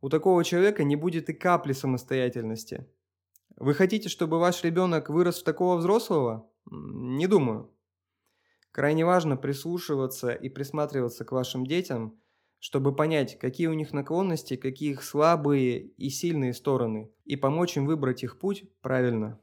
У 0.00 0.08
такого 0.08 0.44
человека 0.44 0.84
не 0.84 0.96
будет 0.96 1.28
и 1.28 1.34
капли 1.34 1.72
самостоятельности. 1.72 2.86
Вы 3.56 3.72
хотите, 3.72 4.08
чтобы 4.08 4.38
ваш 4.38 4.62
ребенок 4.64 5.08
вырос 5.08 5.40
в 5.40 5.44
такого 5.44 5.76
взрослого? 5.76 6.50
Не 6.70 7.26
думаю. 7.26 7.72
Крайне 8.70 9.06
важно 9.06 9.38
прислушиваться 9.38 10.32
и 10.32 10.50
присматриваться 10.50 11.24
к 11.24 11.32
вашим 11.32 11.66
детям, 11.66 12.20
чтобы 12.58 12.94
понять, 12.94 13.38
какие 13.38 13.68
у 13.68 13.72
них 13.72 13.94
наклонности, 13.94 14.56
какие 14.56 14.90
их 14.90 15.02
слабые 15.02 15.80
и 15.80 16.10
сильные 16.10 16.52
стороны, 16.52 17.10
и 17.24 17.36
помочь 17.36 17.78
им 17.78 17.86
выбрать 17.86 18.22
их 18.22 18.38
путь 18.38 18.64
правильно. 18.82 19.40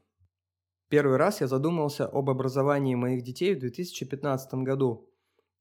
Первый 0.88 1.16
раз 1.16 1.40
я 1.40 1.48
задумался 1.48 2.06
об 2.06 2.30
образовании 2.30 2.94
моих 2.94 3.22
детей 3.24 3.56
в 3.56 3.58
2015 3.58 4.54
году, 4.62 5.10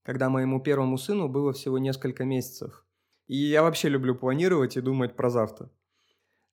когда 0.03 0.29
моему 0.29 0.61
первому 0.61 0.99
сыну 0.99 1.27
было 1.27 1.53
всего 1.53 1.79
несколько 1.79 2.25
месяцев. 2.25 2.85
И 3.25 3.37
я 3.37 3.63
вообще 3.63 3.89
люблю 3.89 4.13
планировать 4.13 4.77
и 4.77 4.81
думать 4.81 5.15
про 5.15 5.31
завтра. 5.31 5.71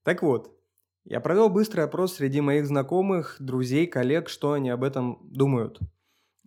Так 0.02 0.22
вот, 0.22 0.56
я 1.04 1.20
провел 1.20 1.48
быстрый 1.48 1.84
опрос 1.84 2.14
среди 2.14 2.40
моих 2.40 2.66
знакомых, 2.66 3.36
друзей, 3.40 3.86
коллег, 3.86 4.28
что 4.28 4.52
они 4.52 4.70
об 4.70 4.84
этом 4.84 5.18
думают. 5.22 5.78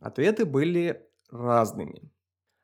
Ответы 0.01 0.45
были 0.45 1.07
разными. 1.29 2.11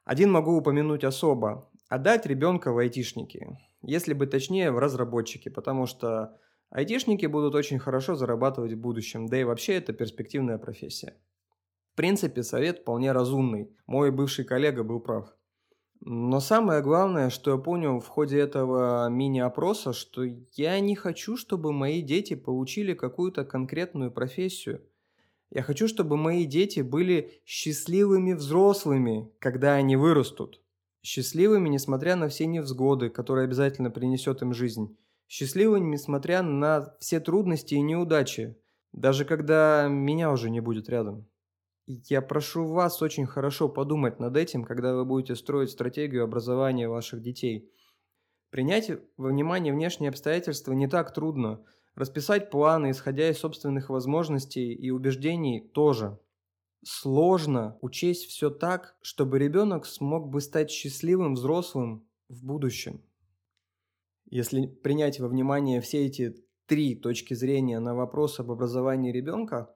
Один 0.06 0.32
могу 0.32 0.56
упомянуть 0.56 1.04
особо. 1.04 1.70
Отдать 1.88 2.26
ребенка 2.26 2.72
в 2.72 2.78
айтишники. 2.78 3.58
Если 3.82 4.14
бы 4.14 4.28
точнее, 4.28 4.72
в 4.72 4.80
разработчики, 4.80 5.50
потому 5.50 5.86
что 5.86 6.38
Айтишники 6.72 7.26
будут 7.26 7.56
очень 7.56 7.80
хорошо 7.80 8.16
зарабатывать 8.16 8.74
в 8.74 8.80
будущем, 8.80 9.28
да 9.28 9.40
и 9.40 9.44
вообще 9.44 9.74
это 9.76 9.92
перспективная 9.92 10.60
профессия. 10.60 11.18
В 11.94 11.96
принципе, 11.96 12.44
совет 12.44 12.80
вполне 12.80 13.12
разумный. 13.12 13.76
Мой 13.88 14.12
бывший 14.12 14.46
коллега 14.46 14.84
был 14.84 15.00
прав. 15.00 15.34
Но 16.02 16.40
самое 16.40 16.82
главное, 16.82 17.30
что 17.30 17.52
я 17.52 17.58
понял 17.58 18.00
в 18.00 18.08
ходе 18.08 18.40
этого 18.40 19.10
мини-опроса, 19.10 19.94
что 19.94 20.24
я 20.54 20.80
не 20.80 20.96
хочу, 20.96 21.36
чтобы 21.36 21.74
мои 21.74 22.02
дети 22.02 22.36
получили 22.36 22.94
какую-то 22.94 23.44
конкретную 23.44 24.12
профессию. 24.12 24.82
Я 25.52 25.62
хочу, 25.62 25.88
чтобы 25.88 26.16
мои 26.16 26.46
дети 26.46 26.80
были 26.82 27.42
счастливыми 27.46 28.34
взрослыми, 28.34 29.32
когда 29.40 29.74
они 29.74 29.96
вырастут. 29.96 30.62
Счастливыми, 31.02 31.70
несмотря 31.70 32.16
на 32.16 32.30
все 32.30 32.46
невзгоды, 32.46 33.10
которые 33.10 33.46
обязательно 33.46 33.90
принесет 33.90 34.42
им 34.42 34.54
жизнь 34.54 34.96
счастливым, 35.30 35.92
несмотря 35.92 36.42
на 36.42 36.94
все 37.00 37.20
трудности 37.22 37.76
и 37.76 37.82
неудачи, 37.82 38.58
даже 38.92 39.24
когда 39.24 39.88
меня 39.88 40.32
уже 40.32 40.50
не 40.50 40.60
будет 40.60 40.90
рядом. 40.90 41.28
Я 41.92 42.22
прошу 42.22 42.68
вас 42.68 43.02
очень 43.02 43.26
хорошо 43.26 43.68
подумать 43.68 44.20
над 44.20 44.38
этим, 44.38 44.64
когда 44.64 44.94
вы 44.94 45.06
будете 45.06 45.36
строить 45.36 45.72
стратегию 45.72 46.24
образования 46.24 46.88
ваших 46.88 47.20
детей. 47.20 47.74
Принять 48.52 48.92
во 49.18 49.30
внимание 49.30 49.74
внешние 49.74 50.10
обстоятельства 50.10 50.74
не 50.74 50.88
так 50.88 51.12
трудно. 51.16 51.66
Расписать 51.96 52.52
планы, 52.52 52.92
исходя 52.92 53.28
из 53.28 53.40
собственных 53.40 53.90
возможностей 53.90 54.72
и 54.72 54.92
убеждений, 54.92 55.62
тоже. 55.62 56.20
Сложно 56.86 57.80
учесть 57.82 58.28
все 58.28 58.52
так, 58.52 58.96
чтобы 59.02 59.40
ребенок 59.40 59.88
смог 59.88 60.30
бы 60.30 60.42
стать 60.42 60.70
счастливым 60.70 61.34
взрослым 61.34 62.08
в 62.28 62.46
будущем. 62.46 63.02
Если 64.30 64.68
принять 64.68 65.20
во 65.20 65.28
внимание 65.28 65.82
все 65.82 66.06
эти 66.06 66.36
три 66.68 66.94
точки 66.94 67.34
зрения 67.34 67.80
на 67.80 67.96
вопрос 67.96 68.40
об 68.40 68.52
образовании 68.52 69.12
ребенка, 69.12 69.76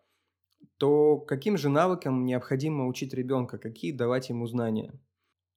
то 0.78 1.18
каким 1.18 1.58
же 1.58 1.70
навыкам 1.70 2.26
необходимо 2.26 2.88
учить 2.88 3.14
ребенка, 3.14 3.58
какие 3.58 3.92
давать 3.92 4.30
ему 4.30 4.48
знания? 4.48 4.94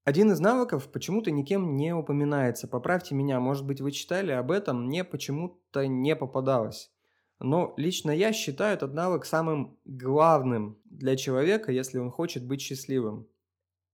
Один 0.05 0.31
из 0.31 0.39
навыков 0.39 0.89
почему-то 0.93 1.33
никем 1.33 1.77
не 1.77 1.93
упоминается. 1.93 2.69
Поправьте 2.69 3.15
меня, 3.15 3.41
может 3.41 3.67
быть, 3.67 3.81
вы 3.81 3.91
читали 3.91 4.31
об 4.31 4.53
этом, 4.53 4.87
мне 4.87 5.03
почему-то 5.03 5.87
не 5.87 6.15
попадалось. 6.15 6.93
Но 7.41 7.75
лично 7.77 8.11
я 8.13 8.33
считаю 8.33 8.75
этот 8.75 8.95
навык 8.95 9.25
самым 9.25 9.79
главным 9.85 10.79
для 10.85 11.17
человека, 11.17 11.73
если 11.73 11.99
он 11.99 12.11
хочет 12.11 12.47
быть 12.47 12.61
счастливым. 12.61 13.27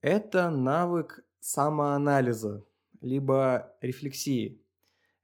Это 0.00 0.50
навык 0.50 1.24
самоанализа, 1.40 2.64
либо 3.00 3.74
рефлексии. 3.80 4.60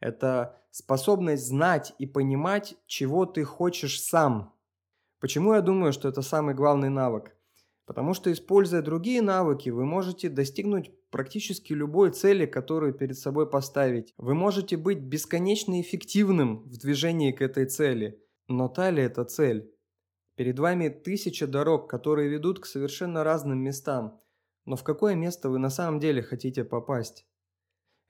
Это 0.01 0.61
способность 0.71 1.47
знать 1.47 1.95
и 1.99 2.07
понимать, 2.07 2.77
чего 2.87 3.27
ты 3.27 3.45
хочешь 3.45 4.03
сам. 4.03 4.55
Почему 5.21 5.55
я 5.55 5.61
думаю, 5.61 5.93
что 5.93 6.09
это 6.09 6.23
самый 6.23 6.55
главный 6.55 6.91
навык? 6.91 7.35
Потому 7.87 8.15
что, 8.15 8.31
используя 8.31 8.83
другие 8.83 9.23
навыки, 9.23 9.71
вы 9.71 9.85
можете 9.85 10.29
достигнуть 10.29 10.93
практически 11.11 11.73
любой 11.73 12.11
цели, 12.11 12.45
которую 12.45 12.93
перед 12.93 13.19
собой 13.19 13.49
поставить. 13.49 14.13
Вы 14.19 14.35
можете 14.35 14.77
быть 14.77 15.01
бесконечно 15.01 15.81
эффективным 15.81 16.65
в 16.65 16.77
движении 16.77 17.33
к 17.33 17.41
этой 17.41 17.67
цели. 17.67 18.23
Но 18.47 18.69
та 18.69 18.91
ли 18.91 19.03
это 19.03 19.25
цель? 19.25 19.73
Перед 20.37 20.59
вами 20.59 20.89
тысяча 20.89 21.47
дорог, 21.47 21.91
которые 21.91 22.29
ведут 22.29 22.61
к 22.61 22.67
совершенно 22.67 23.25
разным 23.25 23.59
местам. 23.59 24.21
Но 24.67 24.77
в 24.77 24.85
какое 24.85 25.15
место 25.15 25.49
вы 25.49 25.59
на 25.59 25.71
самом 25.71 25.99
деле 25.99 26.23
хотите 26.23 26.63
попасть? 26.63 27.27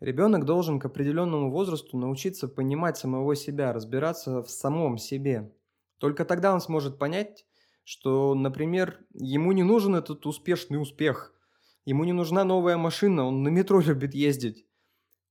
Ребенок 0.01 0.45
должен 0.45 0.79
к 0.79 0.85
определенному 0.85 1.51
возрасту 1.51 1.97
научиться 1.97 2.49
понимать 2.49 2.99
самого 2.99 3.35
себя, 3.35 3.73
разбираться 3.73 4.43
в 4.43 4.51
самом 4.51 4.99
себе. 4.99 5.53
Только 5.99 6.25
тогда 6.25 6.55
он 6.55 6.61
сможет 6.61 6.99
понять, 6.99 7.45
что, 7.85 8.35
например, 8.35 9.01
ему 9.15 9.53
не 9.53 9.63
нужен 9.63 9.95
этот 9.95 10.27
успешный 10.27 10.81
успех. 10.81 11.35
Ему 11.85 12.05
не 12.05 12.13
нужна 12.13 12.45
новая 12.45 12.77
машина, 12.77 13.27
он 13.27 13.43
на 13.43 13.49
метро 13.49 13.81
любит 13.87 14.15
ездить. 14.15 14.67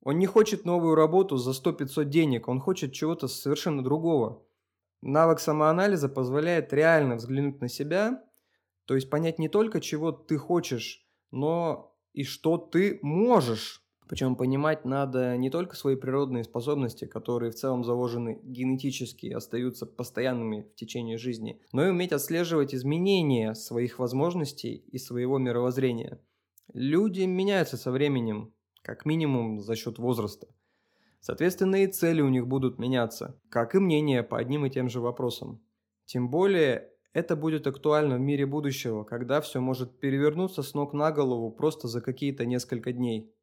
Он 0.02 0.18
не 0.20 0.26
хочет 0.26 0.66
новую 0.66 0.96
работу 0.96 1.38
за 1.38 1.52
100-500 1.52 2.06
денег, 2.06 2.48
он 2.48 2.60
хочет 2.60 2.94
чего-то 2.94 3.28
совершенно 3.28 3.84
другого. 3.84 4.44
Навык 5.02 5.40
самоанализа 5.40 6.10
позволяет 6.10 6.74
реально 6.74 7.16
взглянуть 7.16 7.62
на 7.62 7.68
себя, 7.68 8.24
то 8.86 8.96
есть 8.96 9.10
понять 9.10 9.38
не 9.38 9.50
только, 9.50 9.82
чего 9.82 10.12
ты 10.12 10.38
хочешь, 10.38 11.06
но 11.32 11.96
и 12.14 12.24
что 12.24 12.58
ты 12.58 13.00
можешь. 13.02 13.87
Причем 14.08 14.36
понимать 14.36 14.86
надо 14.86 15.36
не 15.38 15.50
только 15.50 15.76
свои 15.76 15.96
природные 15.96 16.44
способности, 16.44 17.06
которые 17.06 17.52
в 17.52 17.56
целом 17.56 17.84
заложены 17.84 18.40
генетически 18.44 19.26
и 19.26 19.34
остаются 19.34 19.86
постоянными 19.86 20.62
в 20.62 20.76
течение 20.76 21.18
жизни, 21.18 21.60
но 21.74 21.86
и 21.86 21.90
уметь 21.90 22.14
отслеживать 22.14 22.74
изменения 22.74 23.54
своих 23.54 24.00
возможностей 24.00 24.76
и 24.76 24.98
своего 24.98 25.38
мировоззрения. 25.38 26.22
Люди 26.74 27.24
меняются 27.24 27.76
со 27.76 27.92
временем, 27.92 28.54
как 28.82 29.06
минимум 29.06 29.60
за 29.60 29.76
счет 29.76 29.98
возраста. 30.00 30.48
Соответственно, 31.20 31.84
и 31.84 31.88
цели 31.88 32.22
у 32.22 32.30
них 32.30 32.48
будут 32.48 32.80
меняться, 32.80 33.40
как 33.50 33.76
и 33.76 33.80
мнения 33.80 34.24
по 34.24 34.38
одним 34.38 34.66
и 34.66 34.70
тем 34.70 34.88
же 34.88 35.02
вопросам. 35.02 35.62
Тем 36.06 36.30
более, 36.30 36.90
это 37.12 37.36
будет 37.36 37.68
актуально 37.68 38.16
в 38.16 38.22
мире 38.22 38.46
будущего, 38.46 39.04
когда 39.04 39.42
все 39.42 39.60
может 39.60 40.00
перевернуться 40.00 40.64
с 40.64 40.74
ног 40.74 40.94
на 40.94 41.12
голову 41.12 41.52
просто 41.52 41.88
за 41.88 42.00
какие-то 42.00 42.46
несколько 42.46 42.94
дней. 42.94 43.34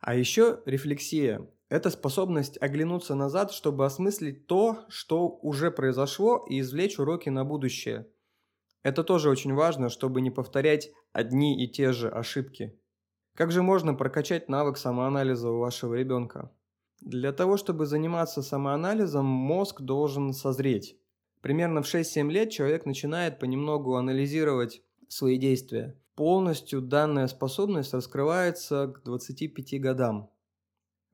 А 0.00 0.14
еще 0.14 0.60
рефлексия– 0.64 1.46
это 1.68 1.90
способность 1.90 2.56
оглянуться 2.60 3.14
назад, 3.14 3.52
чтобы 3.52 3.84
осмыслить 3.84 4.46
то, 4.46 4.78
что 4.88 5.28
уже 5.28 5.70
произошло, 5.70 6.44
и 6.48 6.60
извлечь 6.60 6.98
уроки 6.98 7.28
на 7.28 7.44
будущее. 7.44 8.08
Это 8.82 9.04
тоже 9.04 9.28
очень 9.28 9.52
важно, 9.52 9.90
чтобы 9.90 10.22
не 10.22 10.30
повторять 10.30 10.90
одни 11.12 11.62
и 11.62 11.70
те 11.70 11.92
же 11.92 12.08
ошибки. 12.08 12.78
Как 13.36 13.52
же 13.52 13.62
можно 13.62 13.94
прокачать 13.94 14.48
навык 14.48 14.78
самоанализа 14.78 15.50
у 15.50 15.58
вашего 15.58 15.94
ребенка? 15.94 16.50
Для 17.00 17.32
того, 17.32 17.58
чтобы 17.58 17.84
заниматься 17.86 18.42
самоанализом, 18.42 19.26
мозг 19.26 19.82
должен 19.82 20.32
созреть. 20.32 20.98
Примерно 21.42 21.82
в 21.82 21.86
6-7 21.86 22.30
лет 22.30 22.50
человек 22.50 22.86
начинает 22.86 23.38
понемногу 23.38 23.96
анализировать 23.96 24.82
свои 25.08 25.38
действия. 25.38 25.98
Полностью 26.20 26.82
данная 26.82 27.28
способность 27.28 27.94
раскрывается 27.94 28.88
к 28.88 29.02
25 29.04 29.80
годам. 29.80 30.30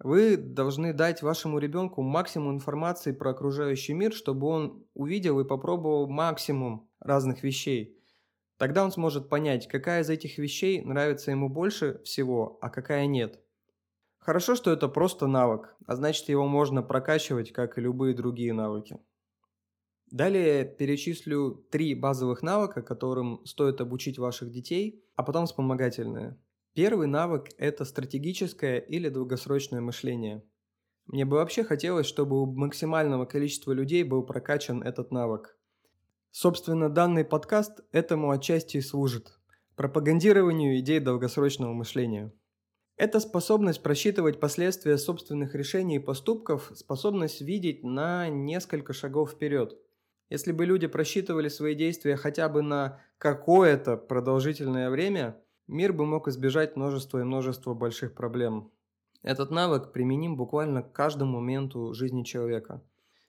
Вы 0.01 0.37
должны 0.37 0.93
дать 0.93 1.23
вашему 1.23 1.61
ребенку 1.61 2.03
максимум 2.03 2.57
информации 2.57 3.13
про 3.13 3.31
окружающий 3.31 3.95
мир, 3.95 4.13
чтобы 4.13 4.49
он 4.49 4.85
увидел 4.95 5.39
и 5.39 5.45
попробовал 5.45 6.09
максимум 6.09 6.91
разных 6.99 7.45
вещей. 7.45 7.97
Тогда 8.57 8.83
он 8.83 8.91
сможет 8.91 9.29
понять, 9.29 9.69
какая 9.69 10.03
из 10.03 10.11
этих 10.11 10.39
вещей 10.39 10.83
нравится 10.83 11.31
ему 11.31 11.49
больше 11.49 12.03
всего, 12.03 12.59
а 12.61 12.69
какая 12.69 13.07
нет. 13.07 13.39
Хорошо, 14.19 14.57
что 14.57 14.73
это 14.73 14.89
просто 14.89 15.29
навык, 15.29 15.77
а 15.87 15.95
значит 15.95 16.29
его 16.29 16.49
можно 16.49 16.83
прокачивать, 16.83 17.53
как 17.53 17.79
и 17.79 17.81
любые 17.81 18.13
другие 18.13 18.53
навыки. 18.53 18.99
Далее 20.11 20.65
перечислю 20.65 21.67
три 21.71 21.95
базовых 21.95 22.43
навыка, 22.43 22.81
которым 22.81 23.45
стоит 23.45 23.81
обучить 23.81 24.19
ваших 24.19 24.53
детей, 24.53 25.05
а 25.17 25.25
потом 25.25 25.47
вспомогательные. 25.47 26.39
Первый 26.75 27.09
навык– 27.09 27.49
это 27.59 27.85
стратегическое 27.85 28.79
или 28.79 29.09
долгосрочное 29.09 29.81
мышление. 29.81 30.45
Мне 31.07 31.25
бы 31.25 31.37
вообще 31.37 31.65
хотелось, 31.65 32.07
чтобы 32.07 32.41
у 32.41 32.47
максимального 32.47 33.25
количества 33.25 33.73
людей 33.73 34.05
был 34.05 34.23
прокачан 34.23 34.83
этот 34.83 35.11
навык. 35.11 35.59
Собственно, 36.31 36.89
данный 36.89 37.25
подкаст 37.25 37.81
этому 37.91 38.31
отчасти 38.31 38.77
и 38.77 38.83
служит– 38.83 39.41
пропагандированию 39.77 40.79
идей 40.79 41.01
долгосрочного 41.01 41.73
мышления. 41.73 42.33
Это 42.97 43.19
способность 43.19 43.83
просчитывать 43.83 44.39
последствия 44.39 44.99
собственных 44.99 45.55
решений 45.55 45.97
и 45.97 46.01
поступков, 46.01 46.71
способность 46.75 47.41
видеть 47.41 47.83
на 47.83 48.29
несколько 48.29 48.93
шагов 48.93 49.33
вперед– 49.33 49.77
если 50.29 50.53
бы 50.53 50.67
люди 50.67 50.87
просчитывали 50.87 51.49
свои 51.49 51.75
действия 51.75 52.17
хотя 52.17 52.49
бы 52.49 52.63
на 52.63 53.01
какое-то 53.19 53.97
продолжительное 53.97 54.91
время, 54.91 55.41
мир 55.69 55.93
бы 55.93 56.05
мог 56.05 56.29
избежать 56.29 56.77
множества 56.77 57.21
и 57.21 57.25
множества 57.25 57.75
больших 57.75 58.15
проблем. 58.15 58.73
Этот 59.23 59.51
навык 59.51 59.93
применим 59.93 60.37
буквально 60.37 60.83
к 60.83 60.93
каждому 60.93 61.41
моменту 61.41 61.93
жизни 61.95 62.23
человека. 62.23 62.83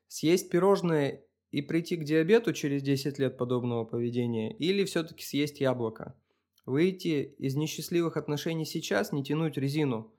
Съесть 0.08 0.50
пирожное 0.50 1.24
и 1.52 1.62
прийти 1.62 1.98
к 1.98 2.04
диабету 2.04 2.54
через 2.54 2.84
10 2.84 3.20
лет 3.20 3.38
подобного 3.38 3.86
поведения 3.86 4.56
или 4.56 4.84
все-таки 4.86 5.24
съесть 5.24 5.60
яблоко? 5.60 6.16
Выйти 6.66 7.36
из 7.40 7.56
несчастливых 7.56 8.18
отношений 8.18 8.66
сейчас, 8.66 9.12
не 9.12 9.24
тянуть 9.24 9.58
резину? 9.58 10.14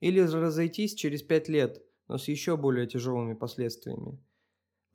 Или 0.00 0.20
разойтись 0.20 0.94
через 0.94 1.22
5 1.22 1.48
лет, 1.48 1.82
но 2.06 2.18
с 2.18 2.28
еще 2.28 2.56
более 2.56 2.86
тяжелыми 2.86 3.34
последствиями? 3.34 4.18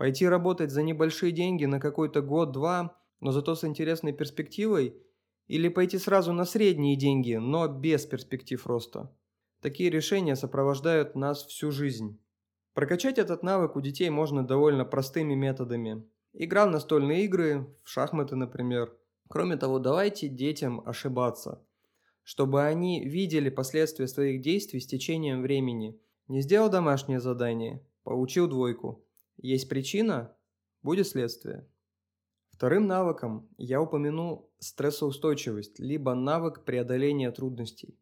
Пойти 0.04 0.28
работать 0.28 0.70
за 0.70 0.84
небольшие 0.84 1.32
деньги 1.32 1.64
на 1.64 1.80
какой-то 1.80 2.22
год-два, 2.22 2.94
но 3.22 3.32
зато 3.32 3.56
с 3.56 3.64
интересной 3.64 4.12
перспективой? 4.12 5.02
Или 5.48 5.70
пойти 5.70 5.98
сразу 5.98 6.34
на 6.34 6.44
средние 6.44 6.98
деньги, 6.98 7.36
но 7.36 7.70
без 7.70 8.06
перспектив 8.06 8.68
роста? 8.68 9.16
Такие 9.62 9.90
решения 9.90 10.36
сопровождают 10.36 11.16
нас 11.16 11.46
всю 11.46 11.72
жизнь. 11.72 12.22
Прокачать 12.74 13.18
этот 13.18 13.44
навык 13.44 13.78
у 13.78 13.80
детей 13.80 14.10
можно 14.10 14.46
довольно 14.46 14.84
простыми 14.84 15.36
методами. 15.36 16.04
Игра 16.34 16.66
в 16.66 16.72
настольные 16.72 17.24
игры, 17.24 17.74
в 17.86 17.90
шахматы, 17.90 18.36
например. 18.36 18.94
Кроме 19.30 19.56
того, 19.56 19.80
давайте 19.80 20.28
детям 20.28 20.84
ошибаться, 20.86 21.66
чтобы 22.24 22.62
они 22.62 23.08
видели 23.08 23.50
последствия 23.50 24.10
своих 24.10 24.42
действий 24.42 24.82
с 24.82 24.86
течением 24.86 25.42
времени. 25.42 25.98
Не 26.28 26.42
сделал 26.42 26.70
домашнее 26.70 27.22
задание, 27.22 27.82
получил 28.04 28.50
двойку. 28.50 29.03
Есть 29.38 29.68
причина, 29.68 30.36
будет 30.84 31.08
следствие. 31.08 31.68
Вторым 32.52 32.86
навыком 32.86 33.50
я 33.58 33.82
упомяну 33.82 34.52
стрессоустойчивость, 34.60 35.80
либо 35.80 36.14
навык 36.14 36.64
преодоления 36.64 37.32
трудностей. 37.32 38.00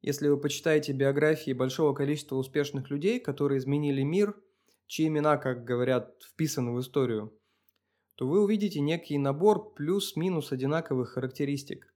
Если 0.00 0.28
вы 0.28 0.40
почитаете 0.40 0.92
биографии 0.92 1.52
большого 1.52 1.94
количества 1.94 2.34
успешных 2.36 2.90
людей, 2.90 3.20
которые 3.20 3.58
изменили 3.58 4.02
мир, 4.02 4.34
чьи 4.86 5.06
имена, 5.06 5.36
как 5.36 5.64
говорят, 5.64 6.20
вписаны 6.22 6.72
в 6.72 6.80
историю, 6.80 7.32
то 8.16 8.26
вы 8.26 8.42
увидите 8.42 8.80
некий 8.80 9.16
набор 9.18 9.72
плюс-минус 9.74 10.50
одинаковых 10.50 11.10
характеристик. 11.10 11.94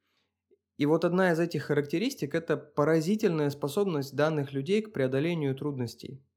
И 0.76 0.86
вот 0.86 1.04
одна 1.04 1.32
из 1.32 1.40
этих 1.40 1.64
характеристик– 1.64 2.34
это 2.36 2.56
поразительная 2.56 3.50
способность 3.50 4.14
данных 4.14 4.52
людей 4.52 4.82
к 4.82 4.92
преодолению 4.92 5.56
трудностей– 5.56 6.22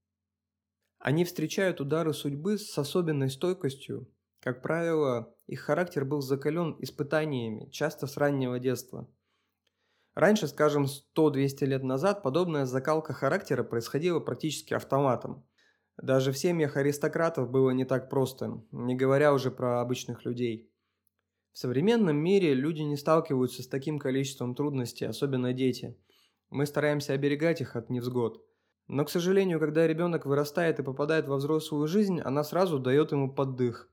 они 1.00 1.24
встречают 1.24 1.80
удары 1.80 2.14
судьбы 2.14 2.58
с 2.58 2.78
особенной 2.78 3.30
стойкостью. 3.30 4.12
Как 4.42 4.62
правило, 4.62 5.34
их 5.48 5.62
характер 5.62 6.04
был 6.04 6.22
закален 6.22 6.76
испытаниями, 6.80 7.70
часто 7.72 8.06
с 8.06 8.18
раннего 8.18 8.60
детства. 8.60 9.10
Раньше, 10.14 10.48
скажем, 10.48 10.88
100-200 11.16 11.66
лет 11.66 11.84
назад, 11.84 12.22
подобная 12.22 12.66
закалка 12.66 13.14
характера 13.14 13.64
происходила 13.64 14.20
практически 14.20 14.74
автоматом. 14.74 15.46
Даже 15.96 16.34
в 16.34 16.38
семьях 16.38 16.76
аристократов 16.76 17.50
было 17.50 17.72
не 17.72 17.86
так 17.86 18.10
просто, 18.10 18.62
не 18.72 18.96
говоря 18.96 19.34
уже 19.34 19.52
про 19.52 19.80
обычных 19.80 20.26
людей. 20.26 20.70
В 21.54 21.58
современном 21.58 22.18
мире 22.18 22.54
люди 22.54 22.82
не 22.82 22.98
сталкиваются 22.98 23.64
с 23.64 23.68
таким 23.68 24.00
количеством 24.00 24.54
трудностей, 24.54 25.06
особенно 25.06 25.54
дети. 25.54 25.98
Мы 26.50 26.66
стараемся 26.66 27.14
оберегать 27.14 27.62
их 27.62 27.78
от 27.78 27.90
невзгод– 27.90 28.44
но, 28.90 29.06
к 29.06 29.12
сожалению, 29.12 29.60
когда 29.60 29.86
ребенок 29.86 30.26
вырастает 30.26 30.80
и 30.80 30.84
попадает 30.84 31.28
во 31.28 31.36
взрослую 31.36 31.88
жизнь, 31.88 32.20
она 32.22 32.44
сразу 32.44 32.80
дает 32.80 33.12
ему 33.12 33.32
поддых. 33.32 33.88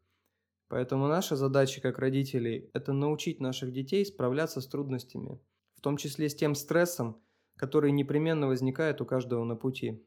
Поэтому 0.69 1.07
наша 1.07 1.37
задача 1.37 1.83
как 1.83 1.99
родителей– 1.99 2.71
это 2.73 2.95
научить 2.95 3.39
наших 3.39 3.73
детей 3.73 4.07
справляться 4.07 4.63
с 4.63 4.67
трудностями, 4.67 5.39
в 5.75 5.83
том 5.83 5.99
числе 5.99 6.31
с 6.31 6.35
тем 6.35 6.55
стрессом, 6.55 7.23
который 7.57 7.93
непременно 7.93 8.47
возникает 8.47 9.03
у 9.03 9.05
каждого 9.05 9.45
на 9.45 9.55
пути. 9.55 10.03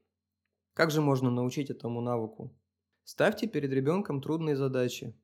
Как 0.73 0.89
же 0.89 1.01
можно 1.01 1.29
научить 1.29 1.69
этому 1.69 2.01
навыку? 2.01 2.51
Ставьте 3.03 3.45
перед 3.45 3.71
ребенком 3.71 4.23
трудные 4.23 4.55
задачи. 4.55 5.15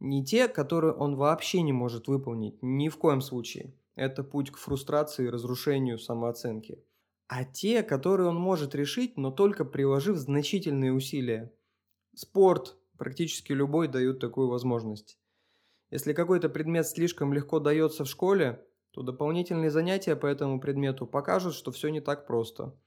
Не 0.00 0.24
те, 0.24 0.48
которые 0.48 0.94
он 0.94 1.14
вообще 1.14 1.62
не 1.62 1.72
может 1.72 2.08
выполнить, 2.08 2.60
ни 2.60 2.88
в 2.88 2.98
коем 2.98 3.20
случае. 3.20 3.72
Это 3.94 4.24
путь 4.24 4.50
к 4.50 4.56
фрустрации 4.56 5.26
и 5.26 5.30
разрушению 5.30 6.00
самооценки– 6.00 6.82
а 7.28 7.44
те, 7.44 7.82
которые 7.82 8.28
он 8.28 8.36
может 8.36 8.74
решить, 8.74 9.16
но 9.16 9.30
только 9.30 9.64
приложив 9.64 10.16
значительные 10.16 10.92
усилия. 10.92 11.52
Спорт, 12.14 12.76
практически 12.98 13.52
любой, 13.52 13.88
дают 13.88 14.20
такую 14.20 14.48
возможность. 14.48 15.18
Если 15.90 16.12
какой-то 16.12 16.48
предмет 16.48 16.86
слишком 16.86 17.32
легко 17.32 17.58
дается 17.58 18.04
в 18.04 18.08
школе, 18.08 18.66
то 18.92 19.02
дополнительные 19.02 19.70
занятия 19.70 20.16
по 20.16 20.26
этому 20.26 20.60
предмету 20.60 21.06
покажут, 21.06 21.54
что 21.54 21.70
все 21.72 21.88
не 21.88 22.00
так 22.00 22.26
просто. 22.26 22.78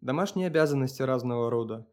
Домашние 0.00 0.48
обязанности 0.48 1.02
разного 1.02 1.50
рода. 1.50 1.86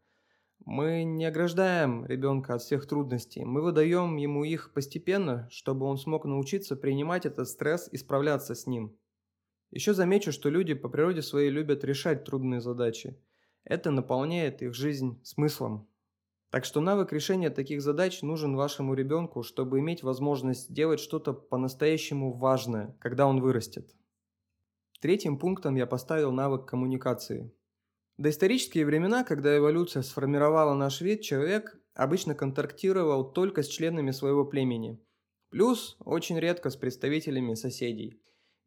Мы 0.64 1.02
не 1.04 1.24
ограждаем 1.24 2.06
ребенка 2.06 2.54
от 2.54 2.62
всех 2.62 2.86
трудностей, 2.86 3.44
мы 3.44 3.62
выдаем 3.62 4.16
ему 4.16 4.44
их 4.44 4.72
постепенно, 4.72 5.48
чтобы 5.50 5.86
он 5.86 5.98
смог 5.98 6.24
научиться 6.24 6.76
принимать 6.76 7.26
этот 7.26 7.48
стресс 7.48 7.88
и 7.90 7.96
справляться 7.96 8.54
с 8.54 8.66
ним. 8.66 8.96
Еще 9.72 9.94
замечу, 9.94 10.32
что 10.32 10.50
люди 10.50 10.74
по 10.74 10.90
природе 10.90 11.22
своей 11.22 11.48
любят 11.48 11.82
решать 11.82 12.24
трудные 12.24 12.60
задачи. 12.60 13.18
Это 13.64 13.90
наполняет 13.90 14.60
их 14.60 14.74
жизнь 14.74 15.18
смыслом. 15.24 15.88
Так 16.50 16.66
что 16.66 16.82
навык 16.82 17.10
решения 17.10 17.48
таких 17.48 17.80
задач 17.80 18.20
нужен 18.20 18.54
вашему 18.54 18.92
ребенку, 18.92 19.42
чтобы 19.42 19.78
иметь 19.78 20.02
возможность 20.02 20.70
делать 20.70 21.00
что-то 21.00 21.32
по-настоящему 21.32 22.34
важное, 22.34 22.94
когда 23.00 23.26
он 23.26 23.40
вырастет. 23.40 23.96
Третьим 25.00 25.38
пунктом 25.38 25.74
я 25.76 25.86
поставил 25.86 26.32
навык 26.32 26.66
коммуникации. 26.66 27.50
В 28.18 28.22
доисторические 28.22 28.84
времена, 28.84 29.24
когда 29.24 29.56
эволюция 29.56 30.02
сформировала 30.02 30.74
наш 30.74 31.00
вид, 31.00 31.22
человек 31.22 31.80
обычно 31.94 32.34
контактировал 32.34 33.32
только 33.32 33.62
с 33.62 33.68
членами 33.68 34.10
своего 34.10 34.44
племени. 34.44 35.00
Плюс 35.48 35.96
очень 36.00 36.38
редко 36.38 36.68
с 36.68 36.76
представителями 36.76 37.54
соседей– 37.54 38.18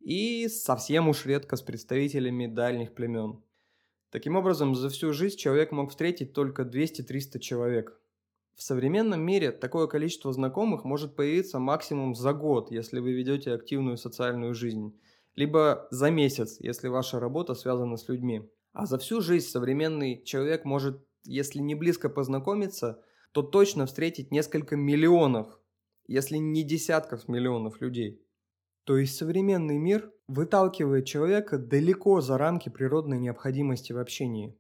и 0.06 0.48
совсем 0.48 1.10
уж 1.10 1.26
редко 1.26 1.56
с 1.56 1.64
представителями 1.64 2.46
дальних 2.46 2.94
племен. 2.94 3.42
Таким 4.12 4.36
образом, 4.36 4.76
за 4.76 4.90
всю 4.90 5.12
жизнь 5.14 5.36
человек 5.36 5.72
мог 5.72 5.90
встретить 5.90 6.32
только 6.32 6.62
200-300 6.62 7.40
человек. 7.40 8.00
В 8.56 8.62
современном 8.62 9.22
мире 9.22 9.52
такое 9.52 9.88
количество 9.88 10.32
знакомых 10.32 10.86
может 10.86 11.16
появиться 11.16 11.58
максимум 11.58 12.14
за 12.14 12.34
год, 12.34 12.72
если 12.72 13.00
вы 13.00 13.14
ведете 13.14 13.52
активную 13.52 13.98
социальную 13.98 14.54
жизнь, 14.54 14.98
либо 15.36 15.88
за 15.90 16.12
месяц, 16.12 16.58
если 16.60 16.88
ваша 16.88 17.20
работа 17.20 17.56
связана 17.56 17.98
с 17.98 18.08
людьми. 18.08 18.48
А 18.74 18.86
за 18.86 19.00
всю 19.00 19.22
жизнь 19.22 19.48
современный 19.48 20.24
человек 20.24 20.66
может, 20.66 21.04
если 21.24 21.60
не 21.60 21.74
близко 21.74 22.10
познакомиться, 22.10 23.02
то 23.32 23.42
точно 23.42 23.88
встретить 23.88 24.32
несколько 24.32 24.76
миллионов, 24.76 25.60
если 26.08 26.38
не 26.38 26.64
десятков 26.64 27.28
миллионов 27.28 27.82
людей. 27.82 28.25
То 28.86 28.98
есть 28.98 29.18
современный 29.18 29.78
мир 29.78 30.12
выталкивает 30.28 31.06
человека 31.06 31.58
далеко 31.58 32.22
за 32.22 32.38
рамки 32.38 32.70
природной 32.70 33.20
необходимости 33.20 33.92
в 33.94 33.98
общении. 33.98 34.58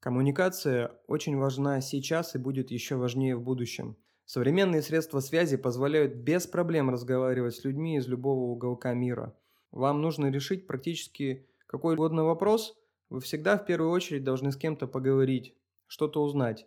Коммуникация 0.00 0.92
очень 1.06 1.36
важна 1.36 1.80
сейчас 1.80 2.34
и 2.34 2.38
будет 2.38 2.70
еще 2.70 2.96
важнее 2.96 3.36
в 3.36 3.42
будущем. 3.42 3.96
Современные 4.24 4.82
средства 4.82 5.20
связи 5.20 5.56
позволяют 5.56 6.14
без 6.14 6.46
проблем 6.46 6.90
разговаривать 6.90 7.54
с 7.54 7.64
людьми 7.64 7.96
из 7.96 8.08
любого 8.08 8.50
уголка 8.50 8.92
мира. 8.92 9.36
Вам 9.70 10.00
нужно 10.02 10.30
решить 10.30 10.66
практически 10.66 11.46
какой 11.66 11.94
угодно 11.94 12.24
вопрос, 12.24 12.76
вы 13.08 13.20
всегда 13.20 13.56
в 13.56 13.64
первую 13.64 13.92
очередь 13.92 14.24
должны 14.24 14.50
с 14.50 14.56
кем-то 14.56 14.88
поговорить, 14.88 15.54
что-то 15.86 16.22
узнать. 16.22 16.66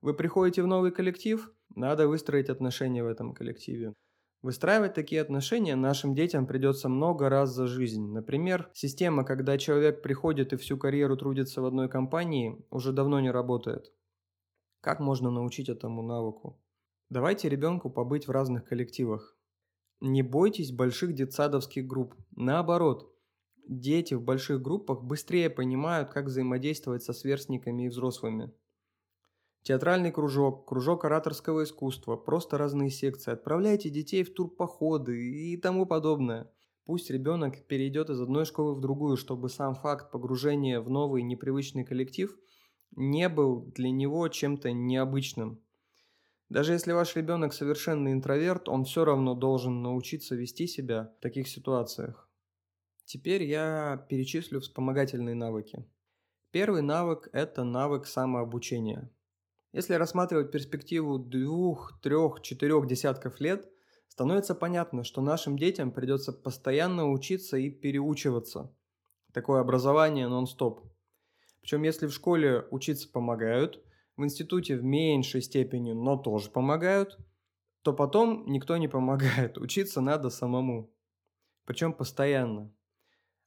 Вы 0.00 0.14
приходите 0.14 0.62
в 0.62 0.66
новый 0.66 0.92
коллектив, 0.92 1.52
надо 1.74 2.08
выстроить 2.08 2.48
отношения 2.48 3.02
в 3.02 3.08
этом 3.08 3.34
коллективе. 3.34 3.92
Выстраивать 4.40 4.94
такие 4.94 5.20
отношения 5.20 5.74
нашим 5.74 6.14
детям 6.14 6.46
придется 6.46 6.88
много 6.88 7.28
раз 7.28 7.50
за 7.50 7.66
жизнь. 7.66 8.12
Например, 8.12 8.70
система, 8.72 9.24
когда 9.24 9.58
человек 9.58 10.00
приходит 10.00 10.52
и 10.52 10.56
всю 10.56 10.78
карьеру 10.78 11.16
трудится 11.16 11.60
в 11.60 11.66
одной 11.66 11.88
компании, 11.88 12.64
уже 12.70 12.92
давно 12.92 13.18
не 13.18 13.32
работает. 13.32 13.92
Как 14.80 15.00
можно 15.00 15.30
научить 15.30 15.68
этому 15.68 16.02
навыку? 16.02 16.60
Давайте 17.10 17.48
ребенку 17.48 17.90
побыть 17.90 18.28
в 18.28 18.30
разных 18.30 18.64
коллективах. 18.64 19.36
Не 20.00 20.22
бойтесь 20.22 20.70
больших 20.70 21.14
детсадовских 21.14 21.88
групп. 21.88 22.14
Наоборот, 22.36 23.12
дети 23.66 24.14
в 24.14 24.22
больших 24.22 24.62
группах 24.62 25.02
быстрее 25.02 25.50
понимают, 25.50 26.10
как 26.10 26.26
взаимодействовать 26.26 27.02
со 27.02 27.12
сверстниками 27.12 27.86
и 27.86 27.88
взрослыми. 27.88 28.52
Театральный 29.68 30.10
кружок, 30.10 30.66
кружок 30.66 31.04
ораторского 31.04 31.64
искусства, 31.64 32.16
просто 32.16 32.56
разные 32.56 32.88
секции. 32.88 33.32
Отправляйте 33.32 33.90
детей 33.90 34.24
в 34.24 34.32
турпоходы 34.32 35.20
и 35.20 35.58
тому 35.58 35.84
подобное. 35.84 36.50
Пусть 36.86 37.10
ребенок 37.10 37.66
перейдет 37.66 38.08
из 38.08 38.18
одной 38.18 38.46
школы 38.46 38.74
в 38.74 38.80
другую, 38.80 39.18
чтобы 39.18 39.50
сам 39.50 39.74
факт 39.74 40.10
погружения 40.10 40.80
в 40.80 40.88
новый 40.88 41.22
непривычный 41.22 41.84
коллектив 41.84 42.34
не 42.96 43.28
был 43.28 43.66
для 43.66 43.90
него 43.90 44.26
чем-то 44.28 44.72
необычным. 44.72 45.62
Даже 46.48 46.72
если 46.72 46.92
ваш 46.92 47.14
ребенок 47.14 47.52
совершенный 47.52 48.14
интроверт, 48.14 48.70
он 48.70 48.86
все 48.86 49.04
равно 49.04 49.34
должен 49.34 49.82
научиться 49.82 50.34
вести 50.34 50.66
себя 50.66 51.12
в 51.18 51.20
таких 51.20 51.46
ситуациях. 51.46 52.30
Теперь 53.04 53.42
я 53.42 54.02
перечислю 54.08 54.60
вспомогательные 54.60 55.34
навыки. 55.34 55.84
Первый 56.52 56.80
навык– 56.80 57.28
это 57.34 57.64
навык 57.64 58.06
самообучения– 58.06 59.12
если 59.72 59.94
рассматривать 59.94 60.50
перспективу 60.50 61.18
двух, 61.18 62.00
трех, 62.00 62.40
четырех 62.40 62.86
десятков 62.86 63.38
лет, 63.40 63.68
становится 64.08 64.54
понятно, 64.54 65.04
что 65.04 65.20
нашим 65.20 65.58
детям 65.58 65.92
придется 65.92 66.32
постоянно 66.32 67.10
учиться 67.10 67.58
и 67.58 67.70
переучиваться. 67.70 68.74
Такое 69.32 69.60
образование 69.60 70.26
нон-стоп. 70.26 70.80
Причем 71.60 71.82
если 71.82 72.06
в 72.06 72.12
школе 72.12 72.66
учиться 72.70 73.10
помогают, 73.10 73.84
в 74.16 74.24
институте 74.24 74.76
в 74.76 74.82
меньшей 74.82 75.42
степени, 75.42 75.92
но 75.92 76.16
тоже 76.16 76.50
помогают, 76.50 77.18
то 77.82 77.92
потом 77.92 78.50
никто 78.50 78.76
не 78.78 78.88
помогает, 78.88 79.58
учиться 79.58 80.00
надо 80.00 80.30
самому. 80.30 80.90
Причем 81.66 81.92
постоянно. 81.92 82.72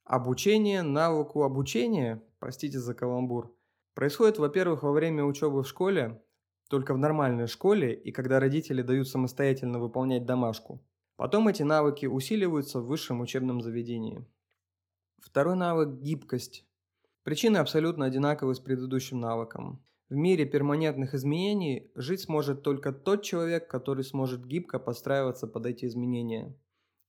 Обучение 0.04 0.84
навыку 0.84 1.44
обучения, 1.44 2.24
простите 2.40 2.80
за 2.80 2.94
каламбур– 2.94 3.56
Происходит, 3.94 4.38
во-первых, 4.38 4.84
во 4.84 4.92
время 4.92 5.26
учебы 5.26 5.64
в 5.64 5.68
школе, 5.68 6.22
только 6.70 6.94
в 6.94 6.98
нормальной 6.98 7.48
школе 7.48 7.94
и 7.94 8.12
когда 8.14 8.40
родители 8.40 8.82
дают 8.82 9.10
самостоятельно 9.10 9.80
выполнять 9.80 10.26
домашку. 10.26 10.82
Потом 11.18 11.50
эти 11.50 11.64
навыки 11.64 12.06
усиливаются 12.06 12.80
в 12.80 12.86
высшем 12.86 13.20
учебном 13.20 13.62
заведении. 13.62 14.26
Второй 15.20 15.58
навык– 15.58 15.90
гибкость. 16.02 16.66
Причины 17.24 17.58
абсолютно 17.58 18.06
одинаковы 18.06 18.56
с 18.56 18.60
предыдущим 18.60 19.20
навыком. 19.20 19.84
В 20.10 20.16
мире 20.16 20.46
перманентных 20.46 21.14
изменений 21.14 21.92
жить 21.94 22.22
сможет 22.22 22.64
только 22.64 22.94
тот 22.94 23.24
человек, 23.24 23.70
который 23.70 24.06
сможет 24.06 24.46
гибко 24.46 24.80
подстраиваться 24.80 25.48
под 25.48 25.66
эти 25.66 25.86
изменения. 25.86 26.58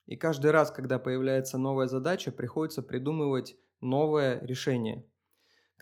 И 0.07 0.17
каждый 0.17 0.51
раз, 0.51 0.73
когда 0.73 0.99
появляется 0.99 1.57
новая 1.57 1.87
задача, 1.87 2.33
приходится 2.33 2.83
придумывать 2.83 3.57
новое 3.81 4.41
решение– 4.45 5.07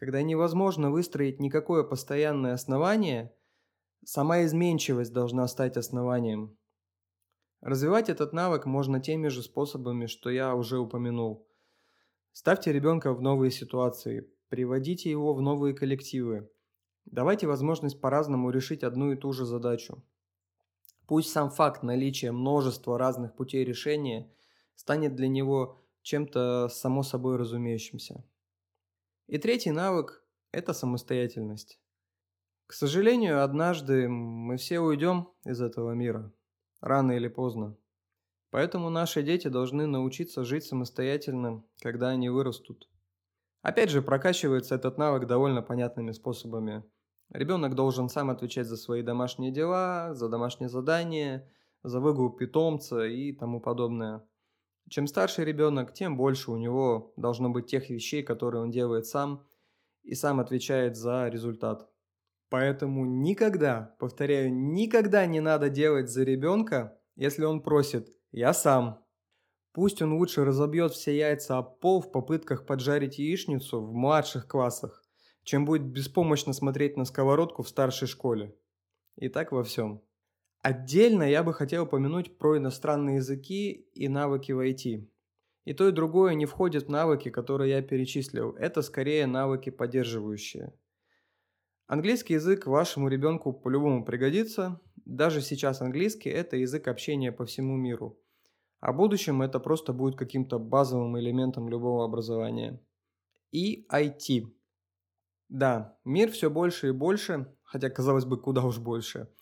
когда 0.01 0.23
невозможно 0.23 0.91
выстроить 0.91 1.41
никакое 1.41 1.85
постоянное 1.85 2.55
основание, 2.55 3.35
сама 4.03 4.47
изменчивость 4.47 5.13
должна 5.13 5.47
стать 5.47 5.77
основанием. 5.77 6.57
Развивать 7.61 8.09
этот 8.09 8.33
навык 8.33 8.65
можно 8.65 8.99
теми 9.01 9.29
же 9.29 9.43
способами, 9.43 10.07
что 10.07 10.31
я 10.31 10.55
уже 10.55 10.79
упомянул. 10.79 11.47
Ставьте 12.33 12.73
ребенка 12.73 13.13
в 13.13 13.21
новые 13.21 13.51
ситуации, 13.51 14.33
приводите 14.49 15.11
его 15.11 15.35
в 15.35 15.43
новые 15.43 15.75
коллективы. 15.75 16.51
Давайте 17.05 17.47
возможность 17.47 18.01
по-разному 18.01 18.49
решить 18.49 18.83
одну 18.83 19.13
и 19.13 19.17
ту 19.17 19.35
же 19.35 19.45
задачу. 19.45 20.03
Пусть 21.07 21.31
сам 21.31 21.51
факт 21.51 21.83
наличия 21.83 22.33
множества 22.33 22.97
разных 22.97 23.37
путей 23.37 23.65
решения 23.65 24.33
станет 24.77 25.15
для 25.15 25.29
него 25.29 25.79
чем-то 26.01 26.71
само 26.71 27.03
собой 27.03 27.37
разумеющимся. 27.37 28.25
И 29.31 29.39
третий 29.39 29.71
навык– 29.71 30.25
это 30.53 30.73
самостоятельность. 30.73 31.79
К 32.67 32.73
сожалению, 32.73 33.45
однажды 33.45 34.09
мы 34.09 34.57
все 34.57 34.81
уйдем 34.81 35.29
из 35.45 35.63
этого 35.63 35.93
мира, 35.93 36.33
рано 36.81 37.13
или 37.13 37.29
поздно. 37.29 37.77
Поэтому 38.51 38.91
наши 38.91 39.23
дети 39.23 39.47
должны 39.47 39.87
научиться 39.87 40.43
жить 40.43 40.65
самостоятельно, 40.65 41.63
когда 41.81 42.09
они 42.09 42.29
вырастут. 42.29 42.91
Опять 43.63 43.91
же, 43.91 44.03
прокачивается 44.03 44.75
этот 44.75 44.99
навык 44.99 45.29
довольно 45.29 45.63
понятными 45.63 46.11
способами. 46.11 46.83
Ребенок 47.29 47.77
должен 47.77 48.09
сам 48.09 48.31
отвечать 48.31 48.67
за 48.67 48.77
свои 48.77 49.03
домашние 49.03 49.53
дела, 49.53 50.13
за 50.13 50.29
домашние 50.29 50.69
задания, 50.69 51.49
за 51.85 52.01
выгул 52.01 52.31
питомца 52.31 53.07
и 53.07 53.31
тому 53.33 53.61
подобное. 53.61 54.29
Чем 54.91 55.07
старше 55.07 55.45
ребенок, 55.45 55.95
тем 55.95 56.17
больше 56.17 56.51
у 56.51 56.57
него 56.57 57.13
должно 57.17 57.49
быть 57.49 57.67
тех 57.67 57.91
вещей, 57.91 58.25
которые 58.25 58.61
он 58.65 58.73
делает 58.73 59.07
сам 59.07 59.47
и 60.03 60.17
сам 60.17 60.41
отвечает 60.41 60.97
за 60.97 61.29
результат. 61.29 61.89
Поэтому 62.49 63.05
никогда, 63.07 63.95
повторяю, 64.01 64.53
никогда 64.53 65.27
не 65.27 65.39
надо 65.39 65.71
делать 65.71 66.11
за 66.11 66.25
ребенка, 66.25 66.99
если 67.15 67.45
он 67.45 67.63
просит 67.63 68.13
«я 68.33 68.53
сам». 68.53 69.07
Пусть 69.73 70.03
он 70.03 70.15
лучше 70.15 70.45
разобьет 70.45 70.93
все 70.93 71.17
яйца 71.17 71.59
о 71.59 71.63
пол 71.63 72.01
в 72.01 72.11
попытках 72.11 72.67
поджарить 72.67 73.21
яичницу 73.21 73.81
в 73.81 73.95
младших 73.95 74.49
классах, 74.49 75.05
чем 75.45 75.67
будет 75.67 75.85
беспомощно 75.85 76.53
смотреть 76.53 76.97
на 76.97 77.05
сковородку 77.05 77.63
в 77.63 77.69
старшей 77.69 78.09
школе. 78.09 78.57
И 79.15 79.29
так 79.29 79.53
во 79.53 79.63
всем. 79.63 80.03
Отдельно 80.63 81.23
я 81.23 81.43
бы 81.43 81.55
хотел 81.55 81.85
упомянуть 81.85 82.37
про 82.37 82.59
иностранные 82.59 83.17
языки 83.17 83.89
и 83.95 84.09
навыки 84.09 84.53
в 84.53 84.61
IT. 84.61 85.09
И 85.65 85.73
то, 85.73 85.89
и 85.89 85.93
другое 85.93 86.35
не 86.35 86.45
входит 86.45 86.87
в 86.87 86.91
навыки, 86.91 87.31
которые 87.31 87.71
я 87.71 87.83
перечислил. 87.83 88.51
Это 88.57 88.83
скорее 88.83 89.27
навыки 89.27 89.71
поддерживающие. 89.71 90.75
Английский 91.87 92.35
язык 92.35 92.67
вашему 92.67 93.09
ребенку 93.09 93.55
по-любому 93.55 94.05
пригодится. 94.05 94.81
Даже 95.07 95.41
сейчас 95.41 95.81
английский– 95.81 96.29
это 96.31 96.57
язык 96.57 96.89
общения 96.89 97.33
по 97.33 97.47
всему 97.47 97.77
миру. 97.77 98.21
А 98.81 98.93
в 98.93 98.97
будущем 98.97 99.41
это 99.41 99.61
просто 99.61 99.95
будет 99.95 100.17
каким-то 100.17 100.59
базовым 100.59 101.19
элементом 101.19 101.71
любого 101.71 102.05
образования. 102.05 102.81
И 103.51 103.87
IT. 103.91 104.47
Да, 105.49 105.99
мир 106.05 106.31
все 106.31 106.51
больше 106.51 106.89
и 106.89 106.93
больше, 106.93 107.55
хотя, 107.63 107.89
казалось 107.89 108.27
бы, 108.27 108.39
куда 108.39 108.63
уж 108.63 108.79
больше– 108.79 109.33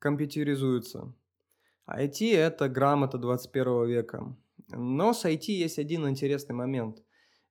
компьютеризуются. 0.00 1.14
IT– 1.88 2.34
это 2.34 2.68
грамота 2.68 3.18
21 3.18 3.86
века. 3.86 4.36
Но 4.68 5.12
с 5.12 5.24
IT 5.24 5.46
есть 5.46 5.78
один 5.78 6.08
интересный 6.08 6.54
момент. 6.54 7.02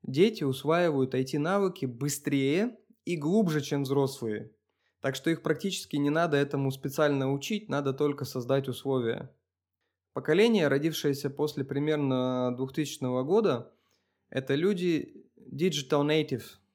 Дети 0.04 0.44
усваивают 0.44 1.14
IT-навыки 1.14 1.86
быстрее 1.86 2.78
и 3.06 3.16
глубже, 3.16 3.62
чем 3.62 3.84
взрослые. 3.84 4.52
Так 5.02 5.16
что 5.16 5.30
их 5.30 5.42
практически 5.42 5.96
не 5.96 6.10
надо 6.10 6.36
этому 6.36 6.72
специально 6.72 7.32
учить, 7.32 7.70
надо 7.70 7.94
только 7.94 8.26
создать 8.26 8.68
условия. 8.68 9.34
Поколение, 10.14 10.68
родившееся 10.68 11.30
после 11.30 11.64
примерно 11.64 12.54
2000 12.58 13.24
года, 13.24 13.72
это 14.30 14.56
люди 14.56 15.26
digital 15.38 16.06
native– 16.06 16.44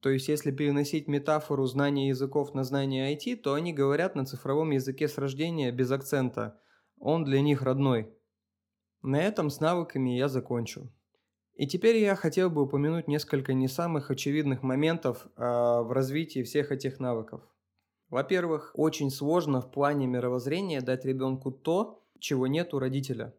то 0.00 0.08
есть, 0.08 0.28
если 0.28 0.50
переносить 0.50 1.08
метафору 1.08 1.66
знания 1.66 2.08
языков 2.08 2.54
на 2.54 2.64
знание 2.64 3.14
IT, 3.14 3.36
то 3.36 3.52
они 3.52 3.72
говорят 3.74 4.14
на 4.14 4.24
цифровом 4.24 4.70
языке 4.70 5.08
с 5.08 5.18
рождения 5.18 5.70
без 5.72 5.90
акцента. 5.90 6.58
Он 6.98 7.24
для 7.24 7.42
них 7.42 7.62
родной. 7.62 8.10
На 9.02 9.20
этом 9.20 9.50
с 9.50 9.60
навыками 9.60 10.10
я 10.16 10.28
закончу. 10.28 10.90
И 11.54 11.66
теперь 11.66 11.98
я 11.98 12.16
хотел 12.16 12.48
бы 12.48 12.62
упомянуть 12.62 13.08
несколько 13.08 13.52
не 13.52 13.68
самых 13.68 14.10
очевидных 14.10 14.62
моментов 14.62 15.26
а, 15.36 15.82
в 15.82 15.92
развитии 15.92 16.42
всех 16.42 16.72
этих 16.72 16.98
навыков. 16.98 17.42
Во-первых, 18.08 18.72
очень 18.74 19.10
сложно 19.10 19.60
в 19.60 19.70
плане 19.70 20.06
мировоззрения 20.06 20.80
дать 20.80 21.04
ребенку 21.04 21.50
то, 21.50 22.02
чего 22.18 22.46
нет 22.46 22.72
у 22.72 22.78
родителя. 22.78 23.34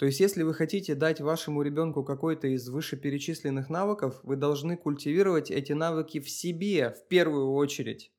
То 0.00 0.06
есть, 0.06 0.18
если 0.18 0.42
вы 0.44 0.54
хотите 0.54 0.94
дать 0.94 1.20
вашему 1.20 1.60
ребенку 1.60 2.02
какой-то 2.02 2.48
из 2.48 2.66
вышеперечисленных 2.70 3.68
навыков, 3.68 4.18
вы 4.22 4.36
должны 4.36 4.78
культивировать 4.78 5.50
эти 5.50 5.74
навыки 5.74 6.20
в 6.20 6.30
себе 6.30 6.92
в 6.92 7.06
первую 7.08 7.52
очередь. 7.52 8.10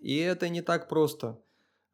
И 0.00 0.16
это 0.16 0.48
не 0.48 0.62
так 0.62 0.88
просто. 0.88 1.40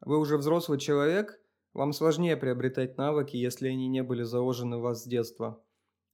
Вы 0.01 0.17
уже 0.17 0.35
взрослый 0.35 0.79
человек, 0.79 1.39
вам 1.73 1.93
сложнее 1.93 2.37
приобретать 2.37 2.97
навыки, 2.97 3.37
если 3.37 3.67
они 3.67 3.87
не 3.87 4.01
были 4.01 4.23
заложены 4.23 4.77
в 4.77 4.81
вас 4.81 5.03
с 5.03 5.07
детства. 5.07 5.63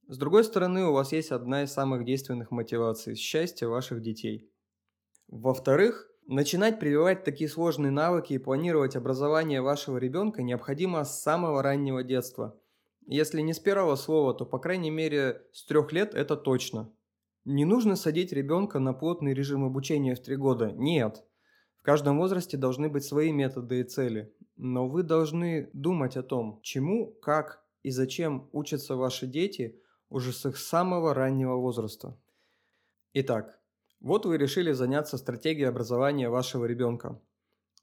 С 0.08 0.18
другой 0.18 0.44
стороны, 0.44 0.84
у 0.84 0.92
вас 0.92 1.12
есть 1.12 1.30
одна 1.30 1.62
из 1.62 1.72
самых 1.72 2.04
действенных 2.04 2.50
мотиваций– 2.50 3.14
счастье 3.16 3.66
ваших 3.66 4.02
детей. 4.02 4.52
Во-вторых, 5.28 6.06
начинать 6.26 6.78
прививать 6.78 7.24
такие 7.24 7.48
сложные 7.48 7.92
навыки 7.92 8.34
и 8.34 8.38
планировать 8.38 8.94
образование 8.94 9.62
вашего 9.62 9.96
ребенка 9.96 10.42
необходимо 10.42 11.02
с 11.02 11.22
самого 11.22 11.62
раннего 11.62 12.02
детства. 12.02 12.60
Если 13.06 13.40
не 13.40 13.54
с 13.54 13.60
первого 13.60 13.94
слова, 13.94 14.34
то 14.34 14.44
по 14.44 14.58
крайней 14.58 14.90
мере 14.90 15.42
с 15.52 15.64
трех 15.64 15.92
лет 15.92 16.14
это 16.14 16.36
точно. 16.36 16.92
Не 17.44 17.64
нужно 17.64 17.94
садить 17.94 18.32
ребенка 18.32 18.80
на 18.80 18.92
плотный 18.92 19.32
режим 19.32 19.64
обучения 19.64 20.16
в 20.16 20.20
три 20.20 20.34
года. 20.34 20.72
Нет. 20.72 21.24
В 21.76 21.82
каждом 21.82 22.18
возрасте 22.18 22.56
должны 22.56 22.88
быть 22.88 23.04
свои 23.04 23.30
методы 23.30 23.80
и 23.80 23.84
цели. 23.84 24.34
Но 24.56 24.88
вы 24.88 25.04
должны 25.04 25.70
думать 25.72 26.16
о 26.16 26.24
том, 26.24 26.58
чему, 26.62 27.12
как 27.22 27.64
и 27.84 27.90
зачем 27.90 28.48
учатся 28.50 28.96
ваши 28.96 29.28
дети 29.28 29.80
уже 30.08 30.32
с 30.32 30.44
их 30.44 30.56
самого 30.56 31.14
раннего 31.14 31.54
возраста. 31.54 32.18
Итак, 33.12 33.60
вот 34.00 34.26
вы 34.26 34.36
решили 34.36 34.72
заняться 34.72 35.16
стратегией 35.16 35.68
образования 35.68 36.28
вашего 36.28 36.64
ребенка. 36.64 37.20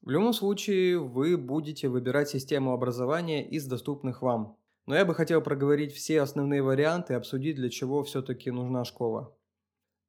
В 0.02 0.10
любом 0.10 0.34
случае, 0.34 1.00
вы 1.00 1.38
будете 1.38 1.88
выбирать 1.88 2.28
систему 2.28 2.74
образования 2.74 3.48
из 3.48 3.66
доступных 3.66 4.22
вам. 4.22 4.58
Но 4.86 4.96
я 4.96 5.06
бы 5.06 5.16
хотел 5.16 5.42
проговорить 5.42 5.94
все 5.94 6.22
основные 6.22 6.62
варианты 6.62 7.14
и 7.14 7.16
обсудить, 7.16 7.56
для 7.56 7.70
чего 7.70 8.04
все-таки 8.04 8.52
нужна 8.52 8.84
школа. 8.84 9.36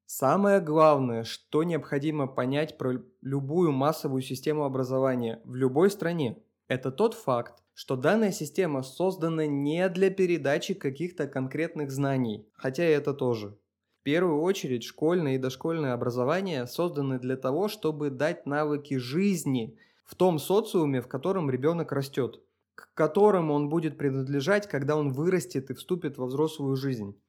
Самое 0.05 0.59
главное, 0.59 1.23
что 1.23 1.63
необходимо 1.63 2.27
понять 2.27 2.77
про 2.77 3.01
любую 3.21 3.71
массовую 3.71 4.21
систему 4.21 4.63
образования 4.63 5.41
в 5.45 5.55
любой 5.55 5.89
стране, 5.89 6.43
это 6.67 6.91
тот 6.91 7.15
факт, 7.15 7.63
что 7.73 7.95
данная 7.95 8.31
система 8.31 8.83
создана 8.83 9.47
не 9.47 9.89
для 9.89 10.11
передачи 10.11 10.73
каких-то 10.73 11.27
конкретных 11.27 11.91
знаний, 11.91 12.47
хотя 12.53 12.87
и 12.87 12.91
это 12.91 13.13
тоже. 13.13 13.57
В 13.99 14.03
первую 14.03 14.41
очередь 14.41 14.83
школьное 14.83 15.35
и 15.35 15.39
дошкольное 15.39 15.93
образование 15.93 16.67
созданы 16.67 17.17
для 17.17 17.35
того, 17.35 17.67
чтобы 17.67 18.11
дать 18.11 18.45
навыки 18.45 18.97
жизни 18.97 19.79
в 20.05 20.13
том 20.13 20.37
социуме, 20.37 21.01
в 21.01 21.07
котором 21.07 21.49
ребенок 21.49 21.91
растет, 21.91 22.39
к 22.75 22.93
которому 22.93 23.53
он 23.53 23.69
будет 23.69 23.97
принадлежать, 23.97 24.67
когда 24.67 24.97
он 24.97 25.11
вырастет 25.11 25.69
и 25.69 25.73
вступит 25.73 26.17
во 26.17 26.25
взрослую 26.25 26.75
жизнь. 26.75 27.19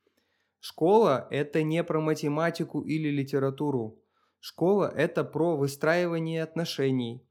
Школа– 0.61 1.29
это 1.31 1.63
не 1.63 1.83
про 1.85 2.01
математику 2.01 2.81
или 2.81 3.09
литературу. 3.09 4.03
Школа– 4.41 4.93
это 4.97 5.23
про 5.25 5.57
выстраивание 5.57 6.43
отношений, 6.43 7.25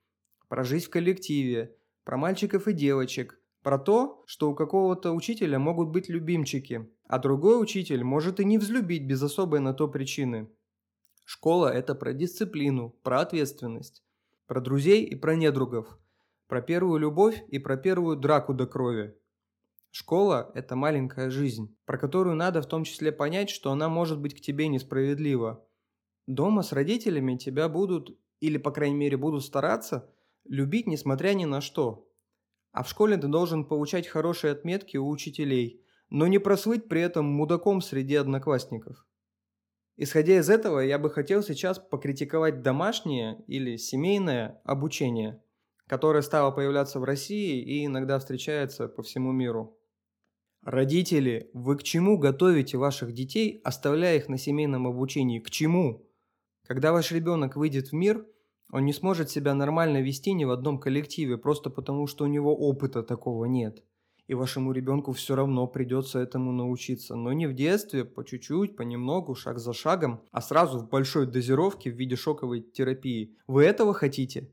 про 0.48 0.64
жизнь 0.64 0.86
в 0.86 0.90
коллективе, 0.90 1.76
про 2.04 2.18
мальчиков 2.18 2.68
и 2.68 2.74
девочек, 2.74 3.40
про 3.62 3.78
то, 3.78 4.24
что 4.26 4.50
у 4.50 4.56
какого-то 4.56 5.12
учителя 5.12 5.60
могут 5.60 5.90
быть 5.90 6.08
любимчики, 6.08 6.90
а 7.08 7.20
другой 7.20 7.62
учитель 7.62 8.04
может 8.04 8.40
и 8.40 8.46
не 8.46 8.58
взлюбить 8.58 9.08
без 9.08 9.22
особой 9.22 9.60
на 9.60 9.74
то 9.74 9.88
причины. 9.88 10.50
Школа– 11.26 11.74
это 11.74 11.96
про 11.96 12.14
дисциплину, 12.14 12.96
про 13.02 13.22
ответственность, 13.22 14.04
про 14.46 14.62
друзей 14.62 15.04
и 15.04 15.16
про 15.16 15.36
недругов, 15.36 15.98
про 16.48 16.62
первую 16.62 17.00
любовь 17.00 17.44
и 17.50 17.60
про 17.60 17.78
первую 17.78 18.18
драку 18.18 18.54
до 18.54 18.68
крови. 18.68 19.16
Школа– 19.92 20.52
это 20.56 20.76
маленькая 20.76 21.30
жизнь, 21.30 21.76
про 21.86 21.98
которую 21.98 22.36
надо 22.36 22.62
в 22.62 22.68
том 22.68 22.84
числе 22.84 23.12
понять, 23.12 23.50
что 23.50 23.72
она 23.72 23.90
может 23.90 24.20
быть 24.20 24.36
к 24.36 24.42
тебе 24.42 24.68
несправедлива. 24.68 25.66
Дома 26.28 26.64
с 26.64 26.74
родителями 26.74 27.38
тебя 27.38 27.70
будут, 27.70 28.18
или 28.40 28.58
по 28.58 28.72
крайней 28.72 28.96
мере 28.96 29.16
будут 29.16 29.44
стараться, 29.44 30.12
Любить 30.46 30.86
несмотря 30.86 31.34
ни 31.34 31.46
на 31.46 31.60
что. 31.60 32.08
А 32.72 32.84
в 32.84 32.90
школе 32.90 33.18
ты 33.18 33.28
должен 33.28 33.66
получать 33.66 34.08
хорошие 34.08 34.52
отметки 34.52 34.96
у 34.96 35.10
учителей, 35.10 35.82
но 36.10 36.28
не 36.28 36.38
прослыть 36.38 36.88
при 36.88 37.02
этом 37.02 37.26
мудаком 37.26 37.82
среди 37.82 38.16
одноклассников. 38.16 39.08
Исходя 39.98 40.38
из 40.38 40.50
этого, 40.50 40.82
я 40.82 41.00
бы 41.00 41.10
хотел 41.10 41.42
сейчас 41.42 41.80
покритиковать 41.80 42.62
домашнее 42.62 43.44
или 43.48 43.78
семейное 43.78 44.62
обучение, 44.66 45.42
которое 45.88 46.22
стало 46.22 46.52
появляться 46.52 47.00
в 47.00 47.04
России 47.04 47.62
и 47.62 47.86
иногда 47.86 48.20
встречается 48.20 48.88
по 48.88 49.04
всему 49.04 49.32
миру. 49.32 49.78
Родители, 50.64 51.50
вы 51.54 51.78
к 51.78 51.84
чему 51.84 52.18
готовите 52.18 52.78
ваших 52.78 53.14
детей, 53.14 53.62
оставляя 53.64 54.18
их 54.18 54.30
на 54.30 54.38
семейном 54.38 54.88
обучении? 54.88 55.40
К 55.40 55.50
чему? 55.50 56.08
Когда 56.66 56.92
ваш 56.92 57.12
ребенок 57.12 57.56
выйдет 57.56 57.90
в 57.90 57.94
мир– 57.94 58.26
он 58.72 58.86
не 58.86 58.94
сможет 58.94 59.30
себя 59.30 59.54
нормально 59.54 60.02
вести 60.02 60.34
ни 60.34 60.44
в 60.44 60.52
одном 60.52 60.80
коллективе, 60.80 61.38
просто 61.38 61.70
потому 61.70 62.08
что 62.08 62.26
у 62.26 62.28
него 62.28 62.56
опыта 62.56 63.04
такого 63.04 63.46
нет. 63.46 63.84
И 64.28 64.34
вашему 64.34 64.72
ребенку 64.72 65.14
все 65.14 65.36
равно 65.36 65.68
придется 65.68 66.18
этому 66.18 66.52
научиться. 66.52 67.16
Но 67.16 67.32
не 67.32 67.46
в 67.46 67.54
детстве, 67.54 68.06
по 68.06 68.26
чуть-чуть, 68.26 68.76
понемногу, 68.76 69.36
шаг 69.36 69.60
за 69.60 69.72
шагом, 69.72 70.22
а 70.32 70.42
сразу 70.42 70.80
в 70.80 70.90
большой 70.90 71.28
дозировке 71.28 71.92
в 71.92 71.96
виде 71.96 72.16
шоковой 72.16 72.62
терапии. 72.62 73.38
Вы 73.46 73.66
этого 73.66 73.94
хотите? 73.94 74.52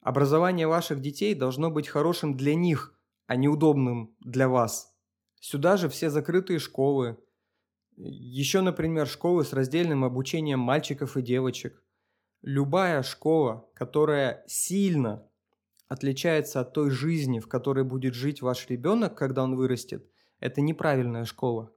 Образование 0.00 0.66
ваших 0.66 1.00
детей 1.00 1.34
должно 1.34 1.70
быть 1.70 1.88
хорошим 1.88 2.36
для 2.36 2.54
них, 2.54 2.94
а 3.26 3.36
не 3.36 3.48
удобным 3.48 4.14
для 4.20 4.48
вас. 4.48 4.94
Сюда 5.40 5.76
же 5.76 5.88
все 5.88 6.10
закрытые 6.10 6.58
школы. 6.58 7.18
Еще, 7.96 8.60
например, 8.60 9.06
школы 9.06 9.44
с 9.44 9.52
раздельным 9.52 10.04
обучением 10.04 10.60
мальчиков 10.60 11.16
и 11.16 11.22
девочек– 11.22 11.82
Любая 12.42 13.02
школа, 13.02 13.68
которая 13.74 14.42
сильно 14.46 15.28
отличается 15.88 16.60
от 16.60 16.72
той 16.72 16.90
жизни, 16.90 17.38
в 17.38 17.48
которой 17.48 17.84
будет 17.84 18.14
жить 18.14 18.40
ваш 18.40 18.66
ребенок, 18.70 19.14
когда 19.14 19.42
он 19.42 19.56
вырастет, 19.56 20.08
это 20.38 20.62
неправильная 20.62 21.26
школа. 21.26 21.70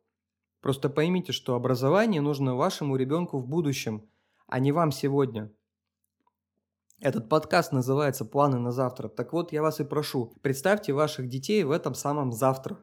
Просто 0.62 0.90
поймите, 0.90 1.34
что 1.34 1.56
образование 1.56 2.22
нужно 2.22 2.56
вашему 2.56 2.96
ребенку 2.96 3.40
в 3.40 3.48
будущем, 3.48 4.10
а 4.48 4.60
не 4.60 4.72
вам 4.72 4.94
сегодня. 4.94 5.52
Этот 7.00 7.30
подкаст 7.30 7.72
называется 7.72 8.26
«Планы 8.26 8.60
на 8.60 8.72
завтра». 8.72 9.10
Так 9.10 9.34
вот, 9.34 9.52
я 9.52 9.62
вас 9.62 9.80
и 9.80 9.84
прошу, 9.84 10.34
представьте 10.42 10.94
ваших 10.94 11.28
детей 11.28 11.64
в 11.64 11.72
этом 11.72 11.94
самом 11.94 12.32
завтра. 12.32 12.80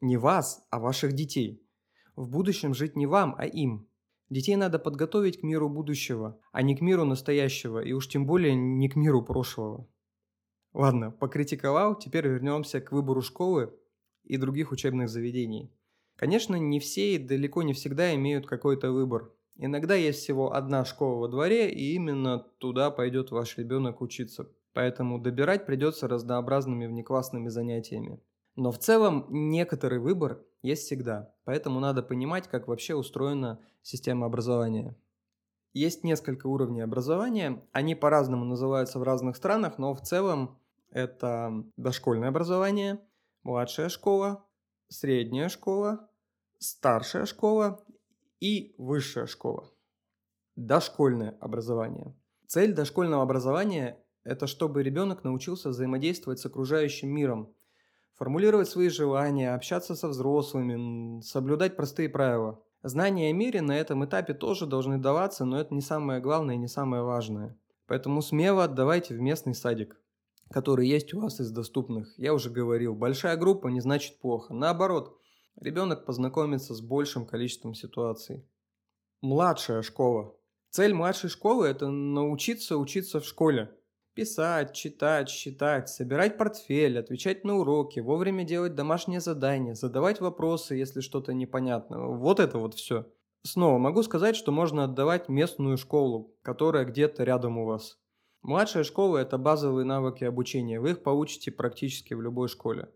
Не 0.00 0.16
вас, 0.16 0.66
а 0.70 0.78
ваших 0.78 1.12
детей. 1.12 1.66
В 2.16 2.28
будущем 2.28 2.74
жить 2.74 2.96
не 2.96 3.06
вам, 3.06 3.34
а 3.38 3.46
им– 3.46 3.86
Детей 4.30 4.54
надо 4.54 4.78
подготовить 4.78 5.40
к 5.40 5.42
миру 5.42 5.68
будущего, 5.68 6.38
а 6.52 6.62
не 6.62 6.76
к 6.76 6.80
миру 6.80 7.04
настоящего, 7.04 7.80
и 7.80 7.92
уж 7.92 8.06
тем 8.06 8.26
более 8.26 8.54
не 8.54 8.88
к 8.88 8.94
миру 8.94 9.22
прошлого. 9.22 9.88
Ладно, 10.72 11.10
покритиковал, 11.10 11.98
теперь 11.98 12.28
вернемся 12.28 12.80
к 12.80 12.92
выбору 12.92 13.22
школы 13.22 13.76
и 14.22 14.36
других 14.36 14.70
учебных 14.70 15.08
заведений. 15.08 15.74
Конечно, 16.14 16.54
не 16.54 16.78
все 16.78 17.16
и 17.16 17.18
далеко 17.18 17.64
не 17.64 17.72
всегда 17.72 18.14
имеют 18.14 18.46
какой-то 18.46 18.92
выбор. 18.92 19.32
Иногда 19.62 19.94
есть 19.94 20.20
всего 20.20 20.54
одна 20.54 20.86
школа 20.86 21.20
во 21.20 21.28
дворе, 21.28 21.70
и 21.70 21.92
именно 21.92 22.38
туда 22.38 22.90
пойдет 22.90 23.30
ваш 23.30 23.58
ребенок 23.58 24.00
учиться. 24.00 24.48
Поэтому 24.72 25.18
добирать 25.18 25.66
придется 25.66 26.08
разнообразными 26.08 26.86
внеклассными 26.86 27.48
занятиями. 27.48 28.22
Но 28.56 28.72
в 28.72 28.78
целом 28.78 29.26
некоторый 29.28 29.98
выбор 29.98 30.42
есть 30.62 30.84
всегда, 30.84 31.34
поэтому 31.44 31.78
надо 31.78 32.02
понимать, 32.02 32.48
как 32.48 32.68
вообще 32.68 32.94
устроена 32.94 33.60
система 33.82 34.24
образования. 34.24 34.96
Есть 35.74 36.04
несколько 36.04 36.46
уровней 36.46 36.80
образования, 36.80 37.62
они 37.72 37.94
по-разному 37.94 38.46
называются 38.46 38.98
в 38.98 39.02
разных 39.02 39.36
странах, 39.36 39.76
но 39.76 39.92
в 39.92 40.00
целом 40.00 40.58
это 40.90 41.64
дошкольное 41.76 42.30
образование, 42.30 42.98
младшая 43.42 43.90
школа, 43.90 44.42
средняя 44.88 45.50
школа, 45.50 46.08
старшая 46.58 47.26
школа 47.26 47.84
и 48.40 48.74
высшая 48.78 49.26
школа. 49.26 49.70
Дошкольное 50.56 51.36
образование. 51.40 52.14
Цель 52.46 52.74
дошкольного 52.74 53.22
образования– 53.22 54.02
это 54.24 54.46
чтобы 54.46 54.82
ребенок 54.82 55.22
научился 55.24 55.68
взаимодействовать 55.68 56.40
с 56.40 56.46
окружающим 56.46 57.08
миром– 57.10 57.54
формулировать 58.20 58.68
свои 58.68 58.90
желания, 58.90 59.54
общаться 59.54 59.94
со 59.94 60.06
взрослыми, 60.08 61.22
соблюдать 61.22 61.74
простые 61.74 62.10
правила. 62.10 62.62
Знания 62.82 63.30
о 63.30 63.32
мире 63.32 63.62
на 63.62 63.74
этом 63.78 64.04
этапе 64.04 64.34
тоже 64.34 64.66
должны 64.66 64.98
даваться, 64.98 65.46
но 65.46 65.58
это 65.58 65.72
не 65.72 65.80
самое 65.80 66.20
главное 66.20 66.56
и 66.56 66.58
не 66.58 66.68
самое 66.68 67.02
важное. 67.02 67.58
Поэтому 67.86 68.20
смело 68.20 68.64
отдавайте 68.64 69.14
в 69.14 69.20
местный 69.20 69.54
садик, 69.54 69.98
который 70.50 70.86
есть 70.86 71.14
у 71.14 71.20
вас 71.20 71.40
из 71.40 71.50
доступных. 71.50 72.12
Я 72.18 72.34
уже 72.34 72.50
говорил, 72.50 72.94
большая 72.94 73.38
группа 73.38 73.68
не 73.68 73.80
значит 73.80 74.20
плохо. 74.20 74.52
Наоборот, 74.52 75.18
ребенок 75.60 76.04
познакомится 76.04 76.74
с 76.74 76.80
большим 76.80 77.26
количеством 77.26 77.74
ситуаций. 77.74 78.44
Младшая 79.20 79.82
школа. 79.82 80.34
Цель 80.70 80.94
младшей 80.94 81.30
школы– 81.30 81.66
это 81.68 81.88
научиться 81.88 82.76
учиться 82.76 83.20
в 83.20 83.24
школе. 83.24 83.70
Писать, 84.14 84.72
читать, 84.72 85.28
считать, 85.28 85.88
собирать 85.88 86.36
портфель, 86.36 86.98
отвечать 86.98 87.44
на 87.44 87.58
уроки, 87.58 88.00
вовремя 88.00 88.44
делать 88.44 88.74
домашние 88.74 89.20
задания, 89.20 89.74
задавать 89.74 90.20
вопросы, 90.20 90.74
если 90.74 91.00
что-то 91.00 91.32
непонятно. 91.32 92.06
Вот 92.06 92.40
это 92.40 92.58
вот 92.58 92.74
все. 92.74 93.06
Снова 93.42 93.78
могу 93.78 94.02
сказать, 94.02 94.36
что 94.36 94.52
можно 94.52 94.84
отдавать 94.84 95.28
местную 95.28 95.78
школу, 95.78 96.36
которая 96.42 96.84
где-то 96.84 97.24
рядом 97.24 97.58
у 97.58 97.66
вас. 97.66 97.98
Младшая 98.42 98.84
школа– 98.84 99.18
это 99.18 99.38
базовые 99.38 99.84
навыки 99.84 100.24
обучения, 100.24 100.80
вы 100.80 100.90
их 100.90 101.02
получите 101.02 101.50
практически 101.50 102.14
в 102.14 102.22
любой 102.22 102.48
школе. 102.48 102.90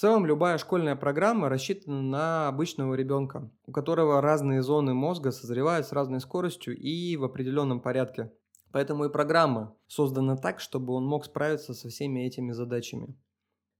В 0.00 0.02
целом, 0.02 0.24
любая 0.24 0.56
школьная 0.56 0.96
программа 0.96 1.50
рассчитана 1.50 2.00
на 2.00 2.48
обычного 2.48 2.94
ребенка, 2.94 3.52
у 3.66 3.70
которого 3.70 4.22
разные 4.22 4.62
зоны 4.62 4.94
мозга 4.94 5.30
созревают 5.30 5.86
с 5.86 5.92
разной 5.92 6.20
скоростью 6.20 6.74
и 6.74 7.18
в 7.18 7.24
определенном 7.24 7.82
порядке. 7.82 8.32
Поэтому 8.72 9.04
и 9.04 9.12
программа 9.12 9.76
создана 9.88 10.38
так, 10.38 10.58
чтобы 10.58 10.94
он 10.94 11.04
мог 11.04 11.26
справиться 11.26 11.74
со 11.74 11.90
всеми 11.90 12.20
этими 12.20 12.52
задачами. 12.52 13.14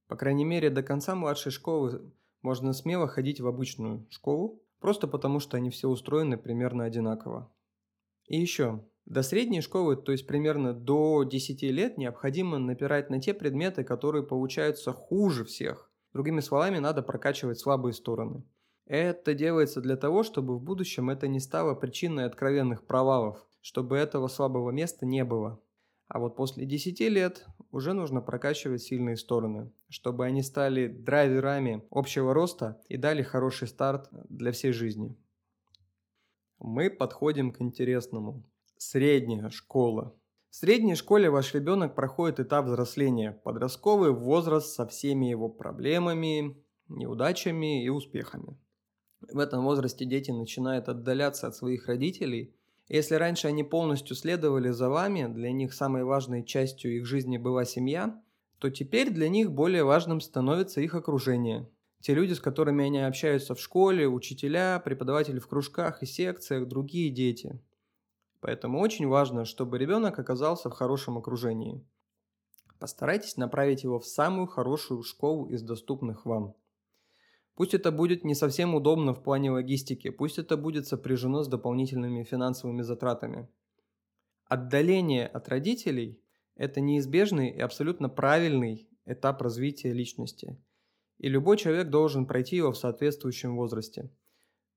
По 0.08 0.16
крайней 0.16 0.44
мере, 0.44 0.68
до 0.68 0.82
конца 0.82 1.14
младшей 1.14 1.52
школы 1.52 2.12
можно 2.42 2.74
смело 2.74 3.08
ходить 3.08 3.40
в 3.40 3.46
обычную 3.46 4.06
школу, 4.10 4.62
просто 4.78 5.08
потому 5.08 5.40
что 5.40 5.56
они 5.56 5.70
все 5.70 5.88
устроены 5.88 6.36
примерно 6.36 6.84
одинаково. 6.84 7.50
И 8.26 8.38
еще, 8.38 8.84
до 9.06 9.22
средней 9.22 9.62
школы, 9.62 9.96
то 9.96 10.12
есть 10.12 10.26
примерно 10.26 10.74
до 10.74 11.24
10 11.24 11.62
лет, 11.62 11.96
необходимо 11.96 12.58
напирать 12.58 13.08
на 13.08 13.22
те 13.22 13.32
предметы, 13.32 13.84
которые 13.84 14.22
получаются 14.22 14.92
хуже 14.92 15.46
всех. 15.46 15.89
Другими 16.12 16.40
словами, 16.40 16.78
надо 16.78 17.02
прокачивать 17.02 17.58
слабые 17.58 17.92
стороны. 17.92 18.42
Это 18.86 19.34
делается 19.34 19.80
для 19.80 19.96
того, 19.96 20.24
чтобы 20.24 20.56
в 20.56 20.62
будущем 20.62 21.10
это 21.10 21.28
не 21.28 21.38
стало 21.38 21.74
причиной 21.74 22.24
откровенных 22.24 22.84
провалов, 22.84 23.46
чтобы 23.60 23.96
этого 23.96 24.26
слабого 24.26 24.70
места 24.70 25.06
не 25.06 25.24
было. 25.24 25.60
А 26.08 26.18
вот 26.18 26.34
после 26.34 26.66
10 26.66 26.98
лет 27.02 27.46
уже 27.70 27.92
нужно 27.92 28.20
прокачивать 28.20 28.82
сильные 28.82 29.16
стороны, 29.16 29.70
чтобы 29.88 30.26
они 30.26 30.42
стали 30.42 30.88
драйверами 30.88 31.84
общего 31.90 32.34
роста 32.34 32.82
и 32.88 32.96
дали 32.96 33.22
хороший 33.22 33.68
старт 33.68 34.08
для 34.28 34.50
всей 34.50 34.72
жизни. 34.72 35.16
Мы 36.58 36.90
подходим 36.90 37.52
к 37.52 37.60
интересному. 37.60 38.44
Средняя 38.76 39.50
школа. 39.50 40.19
В 40.50 40.56
средней 40.56 40.96
школе 40.96 41.30
ваш 41.30 41.54
ребенок 41.54 41.94
проходит 41.94 42.40
этап 42.40 42.66
взросления, 42.66 43.40
подростковый 43.44 44.10
возраст 44.10 44.74
со 44.74 44.84
всеми 44.84 45.26
его 45.26 45.48
проблемами, 45.48 46.56
неудачами 46.88 47.84
и 47.84 47.88
успехами. 47.88 48.58
В 49.20 49.38
этом 49.38 49.62
возрасте 49.62 50.04
дети 50.04 50.32
начинают 50.32 50.88
отдаляться 50.88 51.46
от 51.46 51.54
своих 51.54 51.86
родителей. 51.86 52.52
Если 52.88 53.14
раньше 53.14 53.46
они 53.46 53.62
полностью 53.62 54.16
следовали 54.16 54.70
за 54.70 54.88
вами, 54.88 55.32
для 55.32 55.52
них 55.52 55.72
самой 55.72 56.02
важной 56.02 56.44
частью 56.44 56.96
их 56.96 57.06
жизни 57.06 57.38
была 57.38 57.64
семья, 57.64 58.20
то 58.58 58.70
теперь 58.70 59.10
для 59.10 59.28
них 59.28 59.52
более 59.52 59.84
важным 59.84 60.20
становится 60.20 60.80
их 60.80 60.96
окружение. 60.96 61.70
Те 62.00 62.14
люди, 62.14 62.32
с 62.32 62.40
которыми 62.40 62.84
они 62.84 62.98
общаются 62.98 63.54
в 63.54 63.60
школе, 63.60 64.08
учителя, 64.08 64.80
преподаватели 64.80 65.38
в 65.38 65.46
кружках 65.46 66.02
и 66.02 66.06
секциях, 66.06 66.66
другие 66.66 67.10
дети– 67.10 67.60
Поэтому 68.40 68.80
очень 68.80 69.06
важно, 69.06 69.44
чтобы 69.44 69.78
ребенок 69.78 70.18
оказался 70.18 70.70
в 70.70 70.72
хорошем 70.72 71.18
окружении. 71.18 71.86
Постарайтесь 72.78 73.36
направить 73.36 73.84
его 73.84 73.98
в 73.98 74.06
самую 74.06 74.46
хорошую 74.46 75.02
школу 75.02 75.46
из 75.46 75.62
доступных 75.62 76.24
вам. 76.24 76.54
Пусть 77.54 77.74
это 77.74 77.92
будет 77.92 78.24
не 78.24 78.34
совсем 78.34 78.74
удобно 78.74 79.12
в 79.12 79.22
плане 79.22 79.50
логистики, 79.50 80.08
пусть 80.08 80.38
это 80.38 80.56
будет 80.56 80.86
сопряжено 80.86 81.42
с 81.42 81.48
дополнительными 81.48 82.24
финансовыми 82.24 82.80
затратами. 82.80 83.48
Отдаление 84.46 85.26
от 85.26 85.48
родителей– 85.50 86.22
это 86.56 86.80
неизбежный 86.80 87.50
и 87.50 87.60
абсолютно 87.60 88.08
правильный 88.08 88.88
этап 89.04 89.42
развития 89.42 89.92
личности. 89.92 90.58
И 91.18 91.28
любой 91.28 91.58
человек 91.58 91.90
должен 91.90 92.24
пройти 92.24 92.56
его 92.56 92.72
в 92.72 92.78
соответствующем 92.78 93.56
возрасте– 93.56 94.10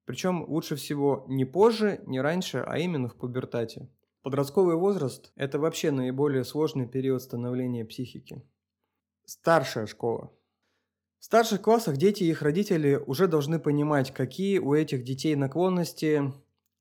причем 0.06 0.44
лучше 0.48 0.76
всего 0.76 1.26
не 1.28 1.46
позже, 1.46 2.02
не 2.06 2.22
раньше, 2.22 2.64
а 2.66 2.78
именно 2.78 3.08
в 3.08 3.16
пубертате. 3.16 3.90
Подростковый 4.22 4.76
возраст– 4.76 5.32
это 5.36 5.60
вообще 5.60 5.92
наиболее 5.92 6.44
сложный 6.44 6.88
период 6.88 7.22
становления 7.22 7.86
психики. 7.86 8.42
Старшая 9.26 9.86
школа. 9.86 10.32
В 11.20 11.26
старших 11.26 11.62
классах 11.62 11.98
дети 11.98 12.24
и 12.24 12.30
их 12.30 12.42
родители 12.42 12.96
уже 12.96 13.28
должны 13.28 13.60
понимать, 13.60 14.14
какие 14.14 14.60
у 14.60 14.74
этих 14.74 15.04
детей 15.06 15.36
наклонности, 15.36 16.34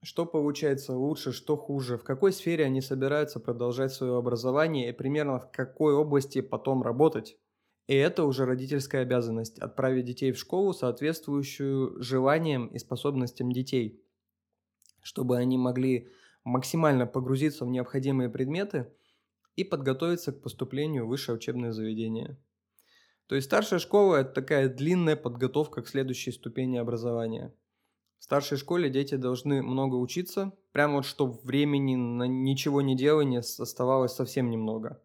что 0.02 0.26
получается 0.26 0.94
лучше, 0.94 1.32
что 1.32 1.56
хуже, 1.56 1.96
в 1.96 2.02
какой 2.02 2.32
сфере 2.32 2.64
они 2.64 2.80
собираются 2.80 3.38
продолжать 3.38 3.92
свое 3.92 4.16
образование 4.16 4.88
и 4.88 4.92
примерно 4.92 5.38
в 5.38 5.50
какой 5.52 5.94
области 5.94 6.40
потом 6.40 6.82
работать. 6.82 7.38
И 7.86 7.94
это 7.94 8.24
уже 8.24 8.44
родительская 8.44 9.02
обязанность– 9.02 9.58
отправить 9.60 10.04
детей 10.04 10.32
в 10.32 10.38
школу, 10.38 10.72
соответствующую 10.72 12.00
желаниям 12.02 12.68
и 12.68 12.78
способностям 12.78 13.50
детей, 13.52 14.00
чтобы 15.02 15.36
они 15.36 15.58
могли 15.58 16.08
максимально 16.44 17.06
погрузиться 17.06 17.64
в 17.64 17.70
необходимые 17.70 18.30
предметы 18.30 18.92
и 19.56 19.64
подготовиться 19.64 20.32
к 20.32 20.40
поступлению 20.40 21.06
в 21.06 21.08
высшее 21.08 21.36
учебное 21.36 21.72
заведение. 21.72 22.38
То 23.26 23.34
есть 23.34 23.46
старшая 23.46 23.78
школа– 23.78 24.16
это 24.20 24.32
такая 24.32 24.68
длинная 24.68 25.16
подготовка 25.16 25.82
к 25.82 25.88
следующей 25.88 26.32
ступени 26.32 26.76
образования. 26.76 27.54
В 28.18 28.24
старшей 28.24 28.56
школе 28.56 28.88
дети 28.88 29.16
должны 29.16 29.62
много 29.62 29.96
учиться, 29.96 30.52
прямо 30.70 30.96
вот 30.96 31.06
чтобы 31.06 31.40
времени 31.42 31.96
на 31.96 32.24
ничего 32.24 32.80
не 32.80 32.96
делание 32.96 33.40
оставалось 33.40 34.12
совсем 34.12 34.48
немного. 34.50 35.02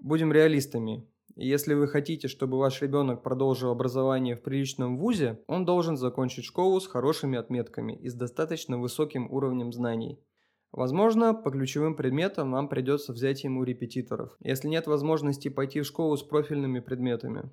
Будем 0.00 0.32
реалистами. 0.32 1.06
Если 1.40 1.74
вы 1.74 1.86
хотите, 1.86 2.26
чтобы 2.26 2.58
ваш 2.58 2.82
ребенок 2.82 3.22
продолжил 3.22 3.70
образование 3.70 4.34
в 4.34 4.42
приличном 4.42 4.98
вузе, 4.98 5.40
он 5.46 5.64
должен 5.64 5.96
закончить 5.96 6.44
школу 6.44 6.80
с 6.80 6.88
хорошими 6.88 7.38
отметками 7.38 7.92
и 7.92 8.08
с 8.08 8.14
достаточно 8.14 8.76
высоким 8.76 9.30
уровнем 9.30 9.72
знаний. 9.72 10.18
Возможно, 10.72 11.34
по 11.34 11.52
ключевым 11.52 11.94
предметам 11.94 12.50
вам 12.50 12.68
придется 12.68 13.12
взять 13.12 13.44
ему 13.44 13.62
репетиторов, 13.62 14.36
если 14.40 14.66
нет 14.66 14.88
возможности 14.88 15.48
пойти 15.48 15.80
в 15.80 15.86
школу 15.86 16.16
с 16.16 16.24
профильными 16.24 16.80
предметами. 16.80 17.52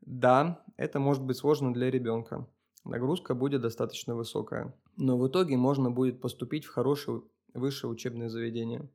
Да, 0.00 0.64
это 0.78 0.98
может 0.98 1.22
быть 1.22 1.36
сложно 1.36 1.74
для 1.74 1.90
ребенка. 1.90 2.48
Нагрузка 2.82 3.34
будет 3.34 3.60
достаточно 3.60 4.16
высокая. 4.16 4.74
Но 4.96 5.18
в 5.18 5.28
итоге 5.28 5.58
можно 5.58 5.90
будет 5.90 6.22
поступить 6.22 6.64
в 6.64 6.72
хорошее 6.72 7.20
высшее 7.52 7.92
учебное 7.92 8.30
заведение. 8.30 8.88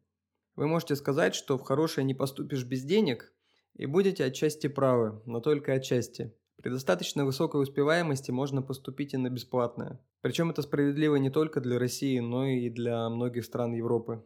Вы 0.56 0.66
можете 0.66 0.96
сказать, 0.96 1.36
что 1.36 1.60
в 1.60 1.62
хорошее 1.62 2.04
не 2.04 2.16
поступишь 2.16 2.66
без 2.66 2.84
денег, 2.84 3.32
и 3.78 3.86
будете 3.86 4.26
отчасти 4.26 4.68
правы, 4.68 5.22
но 5.26 5.40
только 5.40 5.74
отчасти. 5.74 6.34
При 6.58 6.70
достаточно 6.70 7.24
высокой 7.24 7.62
успеваемости 7.62 8.32
можно 8.32 8.64
поступить 8.64 9.14
и 9.14 9.18
на 9.18 9.30
бесплатное. 9.30 10.00
Причем 10.22 10.50
это 10.50 10.64
справедливо 10.64 11.16
не 11.18 11.30
только 11.30 11.62
для 11.62 11.78
России, 11.78 12.20
но 12.20 12.48
и 12.48 12.70
для 12.70 13.08
многих 13.10 13.46
стран 13.46 13.74
Европы. 13.74 14.26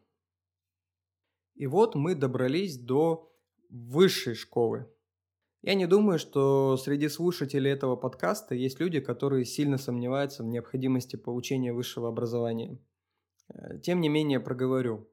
И 1.56 1.68
вот 1.68 1.96
мы 1.96 2.16
добрались 2.16 2.78
до 2.78 3.30
высшей 3.70 4.36
школы. 4.36 4.88
Я 5.62 5.76
не 5.76 5.86
думаю, 5.86 6.18
что 6.18 6.78
среди 6.78 7.10
слушателей 7.10 7.70
этого 7.70 7.96
подкаста 7.96 8.56
есть 8.56 8.80
люди, 8.80 9.00
которые 9.00 9.46
сильно 9.46 9.78
сомневаются 9.78 10.44
в 10.44 10.48
необходимости 10.48 11.18
получения 11.18 11.74
высшего 11.74 12.08
образования. 12.08 12.80
Э, 13.54 13.78
тем 13.80 14.02
не 14.02 14.10
менее, 14.10 14.40
проговорю. 14.40 15.08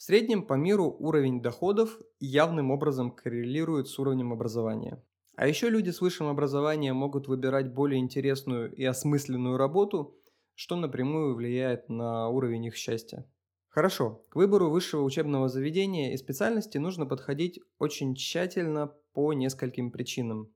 В 0.00 0.02
среднем 0.02 0.46
по 0.46 0.54
миру 0.54 0.96
уровень 0.98 1.42
доходов 1.42 1.98
явным 2.20 2.70
образом 2.70 3.10
коррелирует 3.10 3.86
с 3.86 3.98
уровнем 3.98 4.32
образования. 4.32 5.04
А 5.36 5.46
еще 5.46 5.68
люди 5.68 5.90
с 5.90 6.00
высшим 6.00 6.28
образованием 6.28 6.96
могут 6.96 7.28
выбирать 7.28 7.74
более 7.74 8.00
интересную 8.00 8.74
и 8.74 8.82
осмысленную 8.82 9.58
работу, 9.58 10.18
что 10.54 10.76
напрямую 10.76 11.34
влияет 11.34 11.90
на 11.90 12.30
уровень 12.30 12.64
их 12.64 12.76
счастья. 12.76 13.30
Хорошо, 13.68 14.24
к 14.30 14.36
выбору 14.36 14.70
высшего 14.70 15.02
учебного 15.02 15.50
заведения 15.50 16.14
и 16.14 16.16
специальности 16.16 16.78
нужно 16.78 17.04
подходить 17.04 17.60
очень 17.78 18.14
тщательно 18.14 18.94
по 19.12 19.34
нескольким 19.34 19.90
причинам. 19.90 20.50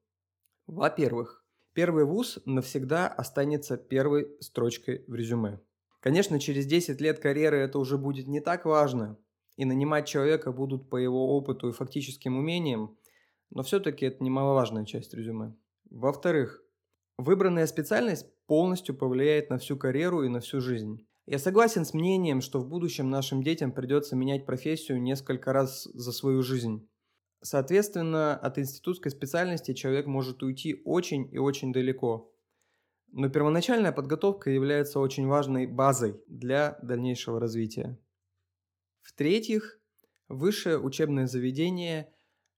Во-первых, 0.67 1.45
первый 1.75 2.07
вуз 2.07 2.39
навсегда 2.47 3.09
останется 3.09 3.77
первой 3.77 4.27
строчкой 4.41 5.05
в 5.07 5.15
резюме. 5.15 5.61
Конечно, 6.01 6.41
через 6.41 6.65
10 6.65 6.99
лет 7.03 7.19
карьеры 7.19 7.59
это 7.59 7.79
уже 7.79 7.99
будет 7.99 8.27
не 8.27 8.41
так 8.41 8.65
важно, 8.65 9.19
и 9.57 9.65
нанимать 9.65 10.07
человека 10.07 10.53
будут 10.53 10.91
по 10.91 10.97
его 10.97 11.37
опыту 11.37 11.69
и 11.69 11.73
фактическим 11.73 12.37
умениям, 12.37 12.97
но 13.51 13.63
все-таки 13.63 14.07
это 14.07 14.23
немаловажная 14.23 14.85
часть 14.85 15.15
резюме. 15.15 15.55
Во-вторых, 15.91 16.63
выбранная 17.19 17.67
специальность 17.67 18.27
полностью 18.47 18.97
повлияет 18.97 19.51
на 19.51 19.59
всю 19.59 19.77
карьеру 19.77 20.25
и 20.25 20.29
на 20.29 20.41
всю 20.41 20.61
жизнь. 20.61 21.07
Я 21.27 21.39
согласен 21.39 21.85
с 21.85 21.95
мнением, 21.95 22.43
что 22.43 22.61
в 22.61 22.69
будущем 22.69 23.09
нашим 23.09 23.43
детям 23.43 23.73
придется 23.73 24.15
менять 24.15 24.45
профессию 24.45 25.01
несколько 25.01 25.53
раз 25.53 25.85
за 25.85 26.13
свою 26.13 26.43
жизнь. 26.43 26.87
Соответственно, 27.43 28.37
от 28.37 28.59
институтской 28.59 29.11
специальности 29.11 29.73
человек 29.73 30.07
может 30.07 30.43
уйти 30.43 30.83
очень 30.85 31.29
и 31.33 31.39
очень 31.39 31.73
далеко. 31.73 32.31
Но 33.13 33.29
первоначальная 33.29 33.93
подготовка 33.93 34.51
является 34.51 34.99
очень 34.99 35.27
важной 35.27 35.67
базой 35.67 36.21
для 36.27 36.79
дальнейшего 36.83 37.39
развития. 37.39 37.99
В-третьих, 39.15 39.79
Высшее 40.29 40.79
учебное 40.79 41.27
заведение 41.27 42.11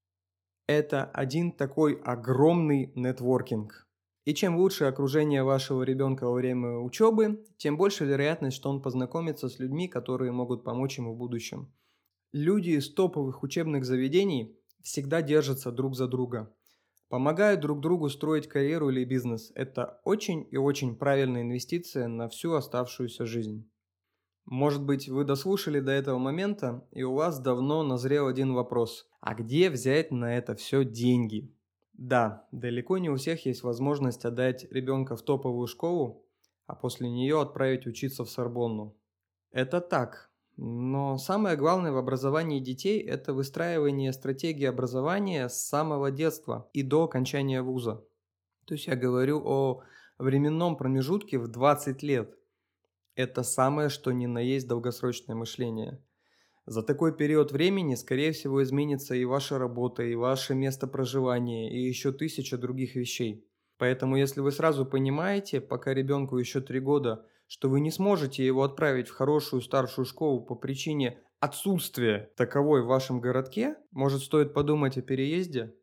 –это 0.67 1.03
один 1.03 1.51
такой 1.51 1.95
огромный 1.95 2.93
нетворкинг. 2.95 3.85
И 4.23 4.33
чем 4.33 4.55
лучше 4.55 4.85
окружение 4.85 5.43
вашего 5.43 5.83
ребенка 5.83 6.25
во 6.25 6.33
время 6.33 6.77
учебы, 6.79 7.45
тем 7.57 7.75
больше 7.75 8.05
вероятность, 8.05 8.55
что 8.55 8.69
он 8.69 8.81
познакомится 8.81 9.49
с 9.49 9.59
людьми, 9.59 9.89
которые 9.89 10.31
могут 10.31 10.63
помочь 10.63 10.97
ему 10.97 11.13
в 11.13 11.17
будущем. 11.17 11.73
Люди 12.31 12.71
из 12.71 12.93
топовых 12.93 13.43
учебных 13.43 13.83
заведений 13.83 14.57
всегда 14.81 15.21
держатся 15.21 15.73
друг 15.73 15.95
за 15.95 16.07
друга, 16.07 16.55
помогают 17.09 17.59
друг 17.59 17.81
другу 17.81 18.09
строить 18.09 18.47
карьеру 18.47 18.89
или 18.89 19.03
бизнес. 19.03 19.51
Это 19.55 19.99
очень 20.05 20.47
и 20.49 20.55
очень 20.55 20.95
правильная 20.95 21.41
инвестиция 21.41 22.07
на 22.07 22.29
всю 22.29 22.53
оставшуюся 22.53 23.25
жизнь. 23.25 23.69
Может 24.47 24.81
быть, 24.81 25.09
вы 25.09 25.25
дослушали 25.25 25.81
до 25.81 25.91
этого 25.91 26.17
момента, 26.19 26.87
и 26.91 27.03
у 27.03 27.13
вас 27.13 27.37
давно 27.37 27.83
назрел 27.83 28.27
один 28.27 28.53
вопрос. 28.53 29.05
А 29.19 29.35
где 29.35 29.69
взять 29.69 30.09
на 30.09 30.37
это 30.37 30.55
все 30.55 30.85
деньги? 30.85 31.53
Да, 31.91 32.47
далеко 32.53 32.97
не 32.97 33.09
у 33.09 33.17
всех 33.17 33.45
есть 33.45 33.63
возможность 33.63 34.23
отдать 34.23 34.65
ребенка 34.71 35.17
в 35.17 35.21
топовую 35.21 35.67
школу, 35.67 36.25
а 36.65 36.75
после 36.75 37.09
нее 37.09 37.41
отправить 37.41 37.87
учиться 37.87 38.23
в 38.23 38.29
Сорбонну. 38.29 38.95
Это 39.51 39.81
так, 39.81 40.31
но 40.55 41.17
самое 41.17 41.57
главное 41.57 41.91
в 41.91 41.97
образовании 41.97 42.61
детей– 42.61 43.01
это 43.01 43.33
выстраивание 43.33 44.13
стратегии 44.13 44.65
образования 44.65 45.49
с 45.49 45.61
самого 45.61 46.09
детства 46.09 46.69
и 46.71 46.83
до 46.83 47.03
окончания 47.03 47.61
вуза. 47.61 48.01
То 48.63 48.75
есть 48.75 48.87
я 48.87 48.95
говорю 48.95 49.41
о 49.43 49.81
временном 50.17 50.77
промежутке 50.77 51.37
в 51.37 51.49
20 51.49 52.01
лет– 52.01 52.33
это 53.17 53.41
самое, 53.43 53.89
что 53.89 54.11
ни 54.11 54.27
на 54.27 54.37
есть 54.37 54.67
долгосрочное 54.67 55.35
мышление. 55.35 56.01
За 56.67 56.83
такой 56.83 57.15
период 57.15 57.51
времени, 57.51 57.95
скорее 57.95 58.31
всего, 58.31 58.61
изменится 58.61 59.15
и 59.15 59.25
ваша 59.25 59.57
работа, 59.57 60.03
и 60.03 60.13
ваше 60.15 60.53
место 60.53 60.85
проживания, 60.85 61.73
и 61.73 61.79
еще 61.79 62.11
тысяча 62.11 62.57
других 62.57 62.95
вещей. 62.95 63.47
Поэтому, 63.77 64.17
если 64.17 64.41
вы 64.41 64.51
сразу 64.51 64.85
понимаете, 64.85 65.61
пока 65.61 65.93
ребенку 65.93 66.37
еще 66.37 66.61
три 66.61 66.79
года, 66.79 67.25
что 67.47 67.69
вы 67.69 67.79
не 67.79 67.89
сможете 67.89 68.45
его 68.45 68.63
отправить 68.63 69.07
в 69.07 69.15
хорошую 69.15 69.61
старшую 69.61 70.05
школу 70.05 70.45
по 70.45 70.55
причине 70.55 71.19
отсутствия 71.39 72.31
таковой 72.35 72.83
в 72.83 72.87
вашем 72.87 73.19
городке, 73.19 73.77
может 73.91 74.21
стоит 74.21 74.53
подумать 74.53 74.97
о 74.97 75.01
переезде? 75.01 75.73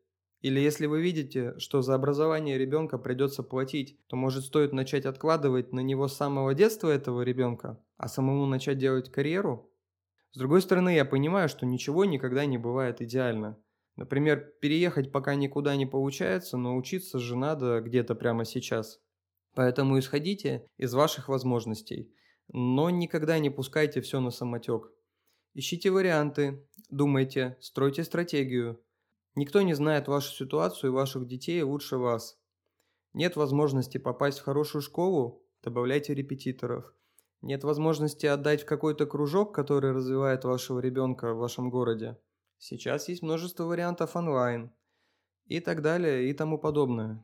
Или 0.45 0.59
если 0.59 0.85
вы 0.85 1.01
видите, 1.01 1.57
что 1.57 1.81
за 1.81 1.95
образование 1.95 2.59
ребенка 2.59 2.99
придется 2.99 3.41
платить, 3.41 3.97
то 4.05 4.15
может 4.15 4.45
стоит 4.45 4.73
начать 4.73 5.07
откладывать 5.07 5.73
на 5.73 5.79
него 5.79 6.07
с 6.07 6.15
самого 6.15 6.53
детства 6.53 6.89
этого 6.89 7.23
ребенка, 7.23 7.83
а 7.97 8.07
самому 8.07 8.45
начать 8.45 8.77
делать 8.77 9.11
карьеру? 9.11 9.73
С 10.33 10.37
другой 10.37 10.61
стороны, 10.61 10.93
я 10.93 11.03
понимаю, 11.03 11.49
что 11.49 11.65
ничего 11.65 12.05
никогда 12.05 12.45
не 12.45 12.59
бывает 12.59 13.01
идеально. 13.01 13.57
Например, 13.95 14.53
переехать 14.61 15.11
пока 15.11 15.33
никуда 15.33 15.75
не 15.75 15.87
получается, 15.87 16.57
но 16.57 16.77
учиться 16.77 17.17
же 17.17 17.35
надо 17.35 17.81
где-то 17.81 18.13
прямо 18.13 18.45
сейчас. 18.45 18.99
Поэтому 19.55 19.97
исходите 19.97 20.67
из 20.77 20.93
ваших 20.93 21.27
возможностей, 21.27 22.13
но 22.49 22.91
никогда 22.91 23.39
не 23.39 23.49
пускайте 23.49 23.99
все 23.99 24.19
на 24.19 24.29
самотек. 24.29 24.91
Ищите 25.55 25.89
варианты, 25.89 26.63
думайте, 26.91 27.57
стройте 27.61 28.03
стратегию– 28.03 28.79
Никто 29.35 29.61
не 29.61 29.73
знает 29.73 30.07
вашу 30.07 30.33
ситуацию 30.33 30.91
и 30.91 30.95
ваших 30.95 31.27
детей 31.27 31.61
лучше 31.61 31.97
вас. 31.97 32.39
Нет 33.13 33.35
возможности 33.35 33.97
попасть 33.97 34.39
в 34.39 34.43
хорошую 34.43 34.81
школу? 34.81 35.45
Добавляйте 35.61 36.13
репетиторов. 36.13 36.93
Нет 37.41 37.63
возможности 37.63 38.25
отдать 38.25 38.63
в 38.63 38.65
какой-то 38.65 39.05
кружок, 39.05 39.53
который 39.53 39.91
развивает 39.91 40.45
вашего 40.45 40.79
ребенка 40.79 41.33
в 41.33 41.37
вашем 41.37 41.69
городе? 41.69 42.17
Сейчас 42.57 43.09
есть 43.09 43.21
множество 43.21 43.65
вариантов 43.65 44.15
онлайн. 44.15 44.71
И 45.45 45.59
так 45.59 45.81
далее, 45.81 46.29
и 46.29 46.33
тому 46.33 46.57
подобное. 46.57 47.23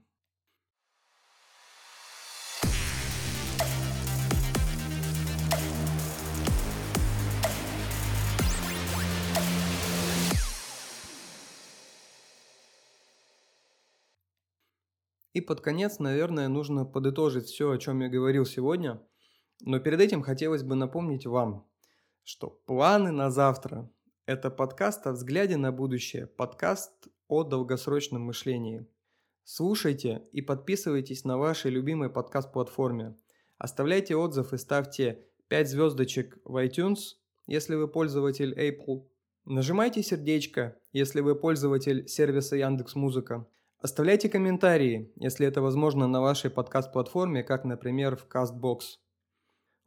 И 15.34 15.40
под 15.40 15.62
конец, 15.62 16.00
наверное, 16.00 16.50
нужно 16.50 16.86
подытожить 16.86 17.46
все, 17.46 17.72
о 17.72 17.78
чем 17.78 18.02
я 18.02 18.10
говорил 18.10 18.46
сегодня. 18.46 19.02
Но 19.62 19.80
перед 19.80 20.02
этим 20.02 20.24
хотелось 20.24 20.64
бы 20.64 20.76
напомнить 20.76 21.26
вам, 21.26 21.66
что 22.24 22.50
планы 22.50 23.12
на 23.12 23.32
завтра– 23.32 23.90
это 24.26 24.50
подкаст 24.50 25.08
о 25.08 25.14
взгляде 25.14 25.56
на 25.56 25.72
будущее, 25.72 26.28
подкаст 26.28 27.08
о 27.30 27.44
долгосрочном 27.44 28.24
мышлении. 28.24 28.86
Слушайте 29.46 30.24
и 30.34 30.42
подписывайтесь 30.42 31.24
на 31.24 31.38
вашей 31.38 31.72
любимой 31.72 32.10
подкаст-платформе. 32.10 33.16
Оставляйте 33.58 34.18
отзыв 34.18 34.52
и 34.52 34.58
ставьте 34.58 35.26
5 35.48 35.70
звездочек 35.70 36.40
в 36.44 36.58
iTunes, 36.58 37.16
если 37.48 37.76
вы 37.76 37.88
пользователь 37.88 38.54
Apple. 38.54 39.08
Нажимайте 39.46 40.04
сердечко, 40.04 40.78
если 40.92 41.22
вы 41.22 41.36
пользователь 41.36 42.06
сервиса 42.10 42.58
Яндекс 42.58 42.96
Музыка– 42.96 43.48
Оставляйте 43.84 44.30
комментарии, 44.30 45.12
если 45.16 45.48
это 45.48 45.60
возможно 45.60 46.06
на 46.08 46.22
вашей 46.22 46.52
подкаст-платформе, 46.52 47.44
как, 47.44 47.66
например, 47.66 48.16
в 48.16 48.28
CastBox. 48.28 48.82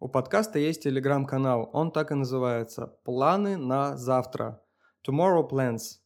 У 0.01 0.09
подкаста 0.09 0.59
есть 0.59 0.83
телеграм-канал, 0.83 1.71
он 1.73 1.93
так 1.93 2.11
и 2.11 2.17
называется 2.17 2.99
«Планы 3.05 3.57
на 3.57 3.97
завтра» 3.97 4.61
Tomorrow 5.09 5.49
Plans. 5.49 6.01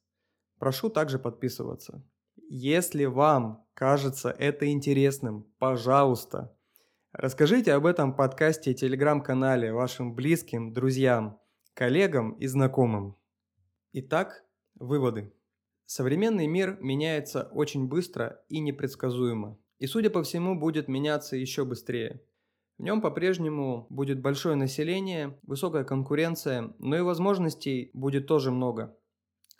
Прошу 0.58 0.90
также 0.90 1.18
подписываться. 1.18 2.04
Если 2.50 3.06
вам 3.06 3.64
кажется 3.72 4.28
это 4.38 4.70
интересным, 4.70 5.50
пожалуйста, 5.58 6.54
расскажите 7.12 7.72
об 7.72 7.86
этом 7.86 8.14
подкасте 8.14 8.72
и 8.72 8.74
телеграм-канале 8.74 9.72
вашим 9.72 10.14
близким, 10.14 10.74
друзьям, 10.74 11.40
коллегам 11.72 12.32
и 12.32 12.48
знакомым. 12.48 13.16
Итак, 13.92 14.44
выводы. 14.74 15.32
Современный 15.90 16.46
мир 16.46 16.76
меняется 16.82 17.44
очень 17.50 17.88
быстро 17.88 18.44
и 18.50 18.60
непредсказуемо. 18.60 19.56
И, 19.78 19.86
судя 19.86 20.10
по 20.10 20.22
всему, 20.22 20.54
будет 20.54 20.86
меняться 20.86 21.34
еще 21.34 21.64
быстрее. 21.64 22.20
В 22.76 22.82
нем 22.82 23.00
по-прежнему 23.00 23.86
будет 23.88 24.20
большое 24.20 24.54
население, 24.54 25.38
высокая 25.44 25.84
конкуренция, 25.84 26.74
но 26.78 26.98
и 26.98 27.00
возможностей 27.00 27.90
будет 27.94 28.26
тоже 28.26 28.50
много. 28.50 28.98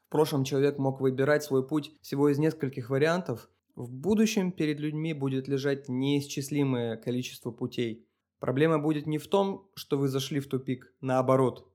В 0.05 0.11
прошлом 0.11 0.45
человек 0.45 0.77
мог 0.77 1.01
выбирать 1.01 1.45
свой 1.45 1.67
путь 1.67 1.93
всего 2.03 2.29
из 2.29 2.39
нескольких 2.39 2.91
вариантов, 2.91 3.49
в 3.75 3.91
будущем 3.91 4.53
перед 4.53 4.81
людьми 4.81 5.15
будет 5.15 5.49
лежать 5.49 5.89
неисчислимое 5.89 6.99
количество 6.99 7.53
путей. 7.53 8.07
Проблема 8.39 8.79
будет 8.79 9.07
не 9.07 9.17
в 9.17 9.29
том, 9.29 9.71
что 9.75 9.97
вы 9.97 10.09
зашли 10.09 10.41
в 10.41 10.47
тупик, 10.47 10.93
наоборот. 11.01 11.73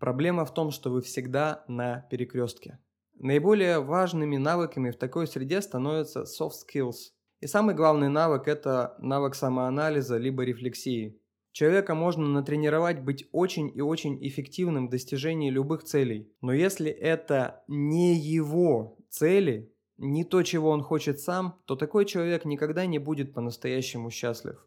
Проблема 0.00 0.44
в 0.44 0.52
том, 0.52 0.72
что 0.72 0.90
вы 0.90 1.02
всегда 1.02 1.64
на 1.68 2.00
перекрестке. 2.10 2.80
Наиболее 3.22 3.78
важными 3.78 4.36
навыками 4.36 4.90
в 4.90 4.96
такой 4.96 5.28
среде 5.28 5.62
становятся 5.62 6.24
soft 6.24 6.54
skills. 6.66 7.12
И 7.40 7.46
самый 7.46 7.76
главный 7.76 8.08
навык– 8.08 8.42
это 8.48 8.96
навык 8.98 9.36
самоанализа 9.36 10.16
либо 10.16 10.42
рефлексии. 10.42 11.20
Человека 11.52 11.94
можно 11.94 12.26
натренировать 12.26 12.98
быть 12.98 13.28
очень 13.30 13.70
и 13.72 13.80
очень 13.80 14.18
эффективным 14.26 14.88
в 14.88 14.90
достижении 14.90 15.50
любых 15.50 15.84
целей. 15.84 16.32
Но 16.40 16.52
если 16.52 16.90
это 16.90 17.62
не 17.68 18.16
его 18.16 18.98
цели, 19.08 19.72
не 19.98 20.24
то, 20.24 20.42
чего 20.42 20.70
он 20.70 20.82
хочет 20.82 21.20
сам, 21.20 21.60
то 21.66 21.76
такой 21.76 22.06
человек 22.06 22.44
никогда 22.44 22.86
не 22.86 22.98
будет 22.98 23.34
по-настоящему 23.34 24.10
счастлив. 24.10 24.66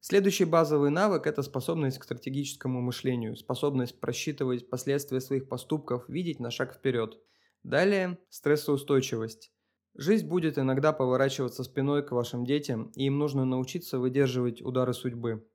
Следующий 0.00 0.46
базовый 0.46 0.90
навык– 0.90 1.26
это 1.28 1.42
способность 1.42 2.00
к 2.00 2.04
стратегическому 2.04 2.80
мышлению, 2.80 3.36
способность 3.36 4.00
просчитывать 4.00 4.68
последствия 4.68 5.20
своих 5.20 5.48
поступков, 5.48 6.08
видеть 6.08 6.40
на 6.40 6.50
шаг 6.50 6.74
вперед– 6.74 7.20
Далее 7.64 8.18
стрессоустойчивость. 8.28 9.50
Жизнь 9.96 10.28
будет 10.28 10.58
иногда 10.58 10.92
поворачиваться 10.92 11.64
спиной 11.64 12.04
к 12.04 12.12
вашим 12.12 12.44
детям, 12.44 12.92
и 12.94 13.06
им 13.06 13.18
нужно 13.18 13.46
научиться 13.46 13.98
выдерживать 13.98 14.60
удары 14.60 14.92
судьбы. 14.92 15.48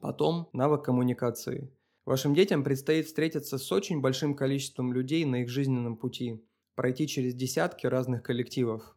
Потом 0.00 0.48
навык 0.52 0.84
коммуникации. 0.84 1.72
Вашим 2.04 2.34
детям 2.34 2.64
предстоит 2.64 3.06
встретиться 3.06 3.58
с 3.58 3.70
очень 3.70 4.00
большим 4.00 4.34
количеством 4.34 4.92
людей 4.92 5.24
на 5.24 5.42
их 5.42 5.48
жизненном 5.48 5.96
пути, 5.96 6.44
пройти 6.74 7.06
через 7.06 7.34
десятки 7.34 7.86
разных 7.86 8.24
коллективов. 8.24 8.96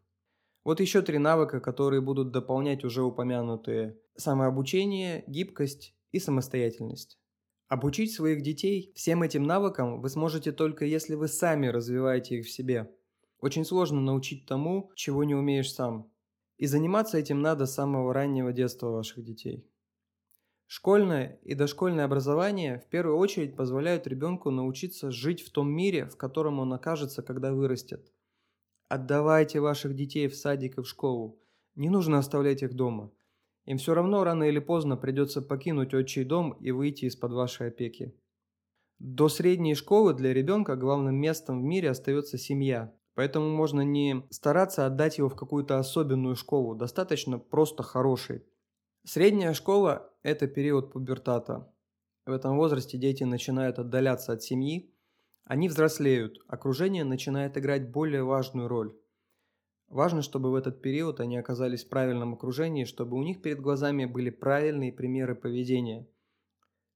Вот 0.63 0.79
еще 0.79 1.03
три 1.03 1.19
навыка, 1.19 1.59
которые 1.59 2.01
будут 2.01 2.31
дополнять 2.31 2.83
уже 2.83 3.03
упомянутые. 3.03 3.99
Самообучение, 4.15 5.23
гибкость 5.27 5.95
и 6.11 6.19
самостоятельность. 6.19 7.19
Обучить 7.67 8.13
своих 8.13 8.43
детей 8.43 8.93
всем 8.95 9.23
этим 9.23 9.43
навыкам 9.43 9.99
вы 10.01 10.09
сможете 10.09 10.53
только 10.53 10.85
если 10.85 11.15
вы 11.15 11.27
сами 11.27 11.67
развиваете 11.67 12.37
их 12.37 12.45
в 12.45 12.49
себе. 12.49 12.89
Очень 13.39 13.65
сложно 13.65 13.99
научить 13.99 14.45
тому, 14.45 14.91
чего 14.95 15.25
не 15.25 15.35
умеешь 15.35 15.73
сам. 15.73 16.09
И 16.57 16.65
заниматься 16.65 17.17
этим 17.17 17.41
надо 17.41 17.65
с 17.65 17.73
самого 17.73 18.13
раннего 18.13 18.53
детства 18.53 18.87
ваших 18.89 19.23
детей. 19.23 19.69
Школьное 20.65 21.39
и 21.43 21.55
дошкольное 21.55 22.05
образование 22.05 22.79
в 22.79 22.89
первую 22.89 23.17
очередь 23.17 23.55
позволяют 23.55 24.07
ребенку 24.07 24.49
научиться 24.49 25.11
жить 25.11 25.41
в 25.41 25.51
том 25.51 25.69
мире, 25.69 26.05
в 26.05 26.15
котором 26.15 26.59
он 26.59 26.73
окажется, 26.73 27.21
когда 27.21 27.53
вырастет. 27.53 28.11
Отдавайте 28.87 29.59
ваших 29.59 29.93
детей 29.93 30.29
в 30.29 30.35
садик 30.35 30.77
и 30.77 30.81
в 30.81 30.87
школу. 30.87 31.37
Не 31.75 31.89
нужно 31.89 32.17
оставлять 32.17 32.63
их 32.63 32.73
дома. 32.73 33.11
Им 33.67 33.77
все 33.77 33.93
равно 33.93 34.23
рано 34.23 34.45
или 34.45 34.59
поздно 34.59 34.95
придется 34.95 35.41
покинуть 35.41 35.93
отчий 35.93 36.23
дом 36.23 36.53
и 36.53 36.71
выйти 36.71 37.05
из-под 37.05 37.33
вашей 37.33 37.67
опеки. 37.67 38.15
До 38.97 39.27
средней 39.27 39.75
школы 39.75 40.13
для 40.13 40.33
ребенка 40.33 40.77
главным 40.77 41.15
местом 41.15 41.61
в 41.61 41.63
мире 41.63 41.89
остается 41.89 42.37
семья. 42.37 42.95
Поэтому 43.13 43.49
можно 43.49 43.81
не 43.81 44.25
стараться 44.29 44.85
отдать 44.85 45.17
его 45.17 45.27
в 45.27 45.35
какую-то 45.35 45.79
особенную 45.79 46.35
школу, 46.35 46.75
достаточно 46.75 47.39
просто 47.39 47.83
хорошей. 47.83 48.45
Средняя 49.05 49.53
школа– 49.53 50.13
это 50.23 50.47
период 50.47 50.93
пубертата. 50.93 51.69
В 52.25 52.31
этом 52.31 52.57
возрасте 52.57 52.97
дети 52.97 53.23
начинают 53.23 53.79
отдаляться 53.79 54.33
от 54.33 54.43
семьи, 54.43 54.93
они 55.43 55.67
взрослеют, 55.67 56.37
окружение 56.47 57.03
начинает 57.03 57.57
играть 57.57 57.91
более 57.91 58.23
важную 58.23 58.67
роль. 58.67 58.95
Важно, 59.87 60.21
чтобы 60.21 60.51
в 60.51 60.55
этот 60.55 60.81
период 60.81 61.19
они 61.21 61.37
оказались 61.37 61.85
в 61.85 61.89
правильном 61.89 62.33
окружении, 62.33 62.83
чтобы 62.83 63.15
у 63.15 63.23
них 63.23 63.41
перед 63.41 63.61
глазами 63.61 64.05
были 64.05 64.29
правильные 64.29 64.91
примеры 64.91 65.33
поведения. 65.33 66.07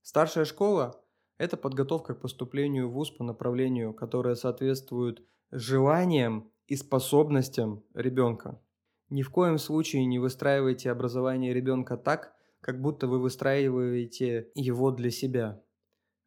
Старшая 0.02 0.46
школа– 0.46 1.02
это 1.38 1.56
подготовка 1.56 2.14
к 2.14 2.22
поступлению 2.22 2.90
в 2.90 2.94
ВУЗ 2.94 3.12
по 3.12 3.24
направлению, 3.24 3.94
которое 3.94 4.36
соответствует 4.36 5.24
желаниям 5.52 6.52
и 6.68 6.76
способностям 6.76 7.84
ребенка. 7.94 8.62
Ни 9.10 9.24
в 9.24 9.30
коем 9.30 9.58
случае 9.58 10.06
не 10.06 10.20
выстраивайте 10.20 10.92
образование 10.92 11.54
ребенка 11.54 11.98
так, 11.98 12.34
как 12.60 12.82
будто 12.82 13.08
вы 13.08 13.20
выстраиваете 13.20 14.52
его 14.54 14.92
для 14.92 15.12
себя. 15.12 15.62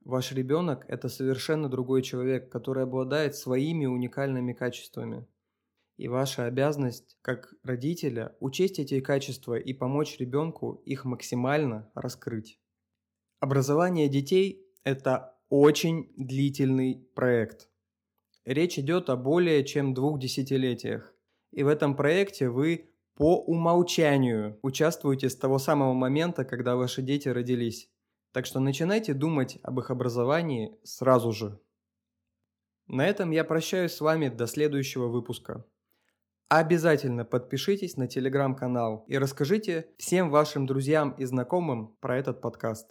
Ваш 0.05 0.33
ребенок– 0.33 0.85
это 0.89 1.09
совершенно 1.09 1.69
другой 1.69 2.03
человек, 2.03 2.51
который 2.51 2.83
обладает 2.83 3.37
своими 3.37 3.87
уникальными 3.87 4.53
качествами. 4.53 5.27
И 5.97 6.09
ваша 6.09 6.47
обязанность, 6.47 7.17
как 7.23 7.55
родителя, 7.63 8.35
учесть 8.41 8.79
эти 8.79 9.01
качества 9.01 9.55
и 9.55 9.73
помочь 9.73 10.19
ребенку 10.19 10.83
их 10.85 11.05
максимально 11.05 11.91
раскрыть. 11.95 12.59
Образование 13.41 14.09
детей– 14.09 14.67
это 14.85 15.39
очень 15.49 16.13
длительный 16.17 17.09
проект. 17.15 17.69
Речь 18.45 18.79
идет 18.79 19.09
о 19.09 19.17
более 19.17 19.65
чем 19.65 19.95
двух 19.95 20.19
десятилетиях. 20.19 21.15
И 21.53 21.63
в 21.63 21.69
этом 21.69 21.95
проекте 21.95 22.49
вы 22.49 22.91
по 23.15 23.41
умолчанию 23.41 24.59
участвуете 24.63 25.31
с 25.31 25.37
того 25.37 25.59
самого 25.59 25.93
момента, 25.93 26.45
когда 26.45 26.75
ваши 26.75 27.01
дети 27.01 27.29
родились. 27.29 27.89
Так 28.33 28.47
что 28.47 28.59
начинайте 28.59 29.15
думать 29.15 29.59
об 29.63 29.79
их 29.79 29.91
образовании 29.91 30.77
сразу 30.83 31.31
же. 31.31 31.61
На 32.89 33.07
этом 33.07 33.31
я 33.31 33.45
прощаюсь 33.45 33.93
с 33.93 34.01
вами 34.01 34.29
до 34.29 34.47
следующего 34.47 35.07
выпуска. 35.07 35.65
Обязательно 36.49 37.25
подпишитесь 37.25 37.97
на 37.97 38.07
телеграм-канал 38.07 39.05
и 39.09 39.19
расскажите 39.19 39.89
всем 39.99 40.31
вашим 40.31 40.67
друзьям 40.67 41.13
и 41.13 41.25
знакомым 41.25 41.97
про 42.01 42.19
этот 42.19 42.41
подкаст. 42.41 42.91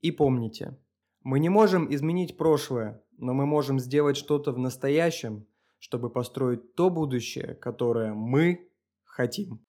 И 0.00 0.10
помните, 0.10 0.78
мы 1.22 1.38
не 1.38 1.48
можем 1.48 1.92
изменить 1.94 2.36
прошлое, 2.36 3.02
но 3.18 3.34
мы 3.34 3.46
можем 3.46 3.78
сделать 3.78 4.16
что-то 4.16 4.52
в 4.52 4.58
настоящем– 4.58 5.46
чтобы 5.80 6.10
построить 6.10 6.74
то 6.76 6.90
будущее, 6.90 7.54
которое 7.54 8.12
мы 8.12 8.70
хотим. 9.02 9.66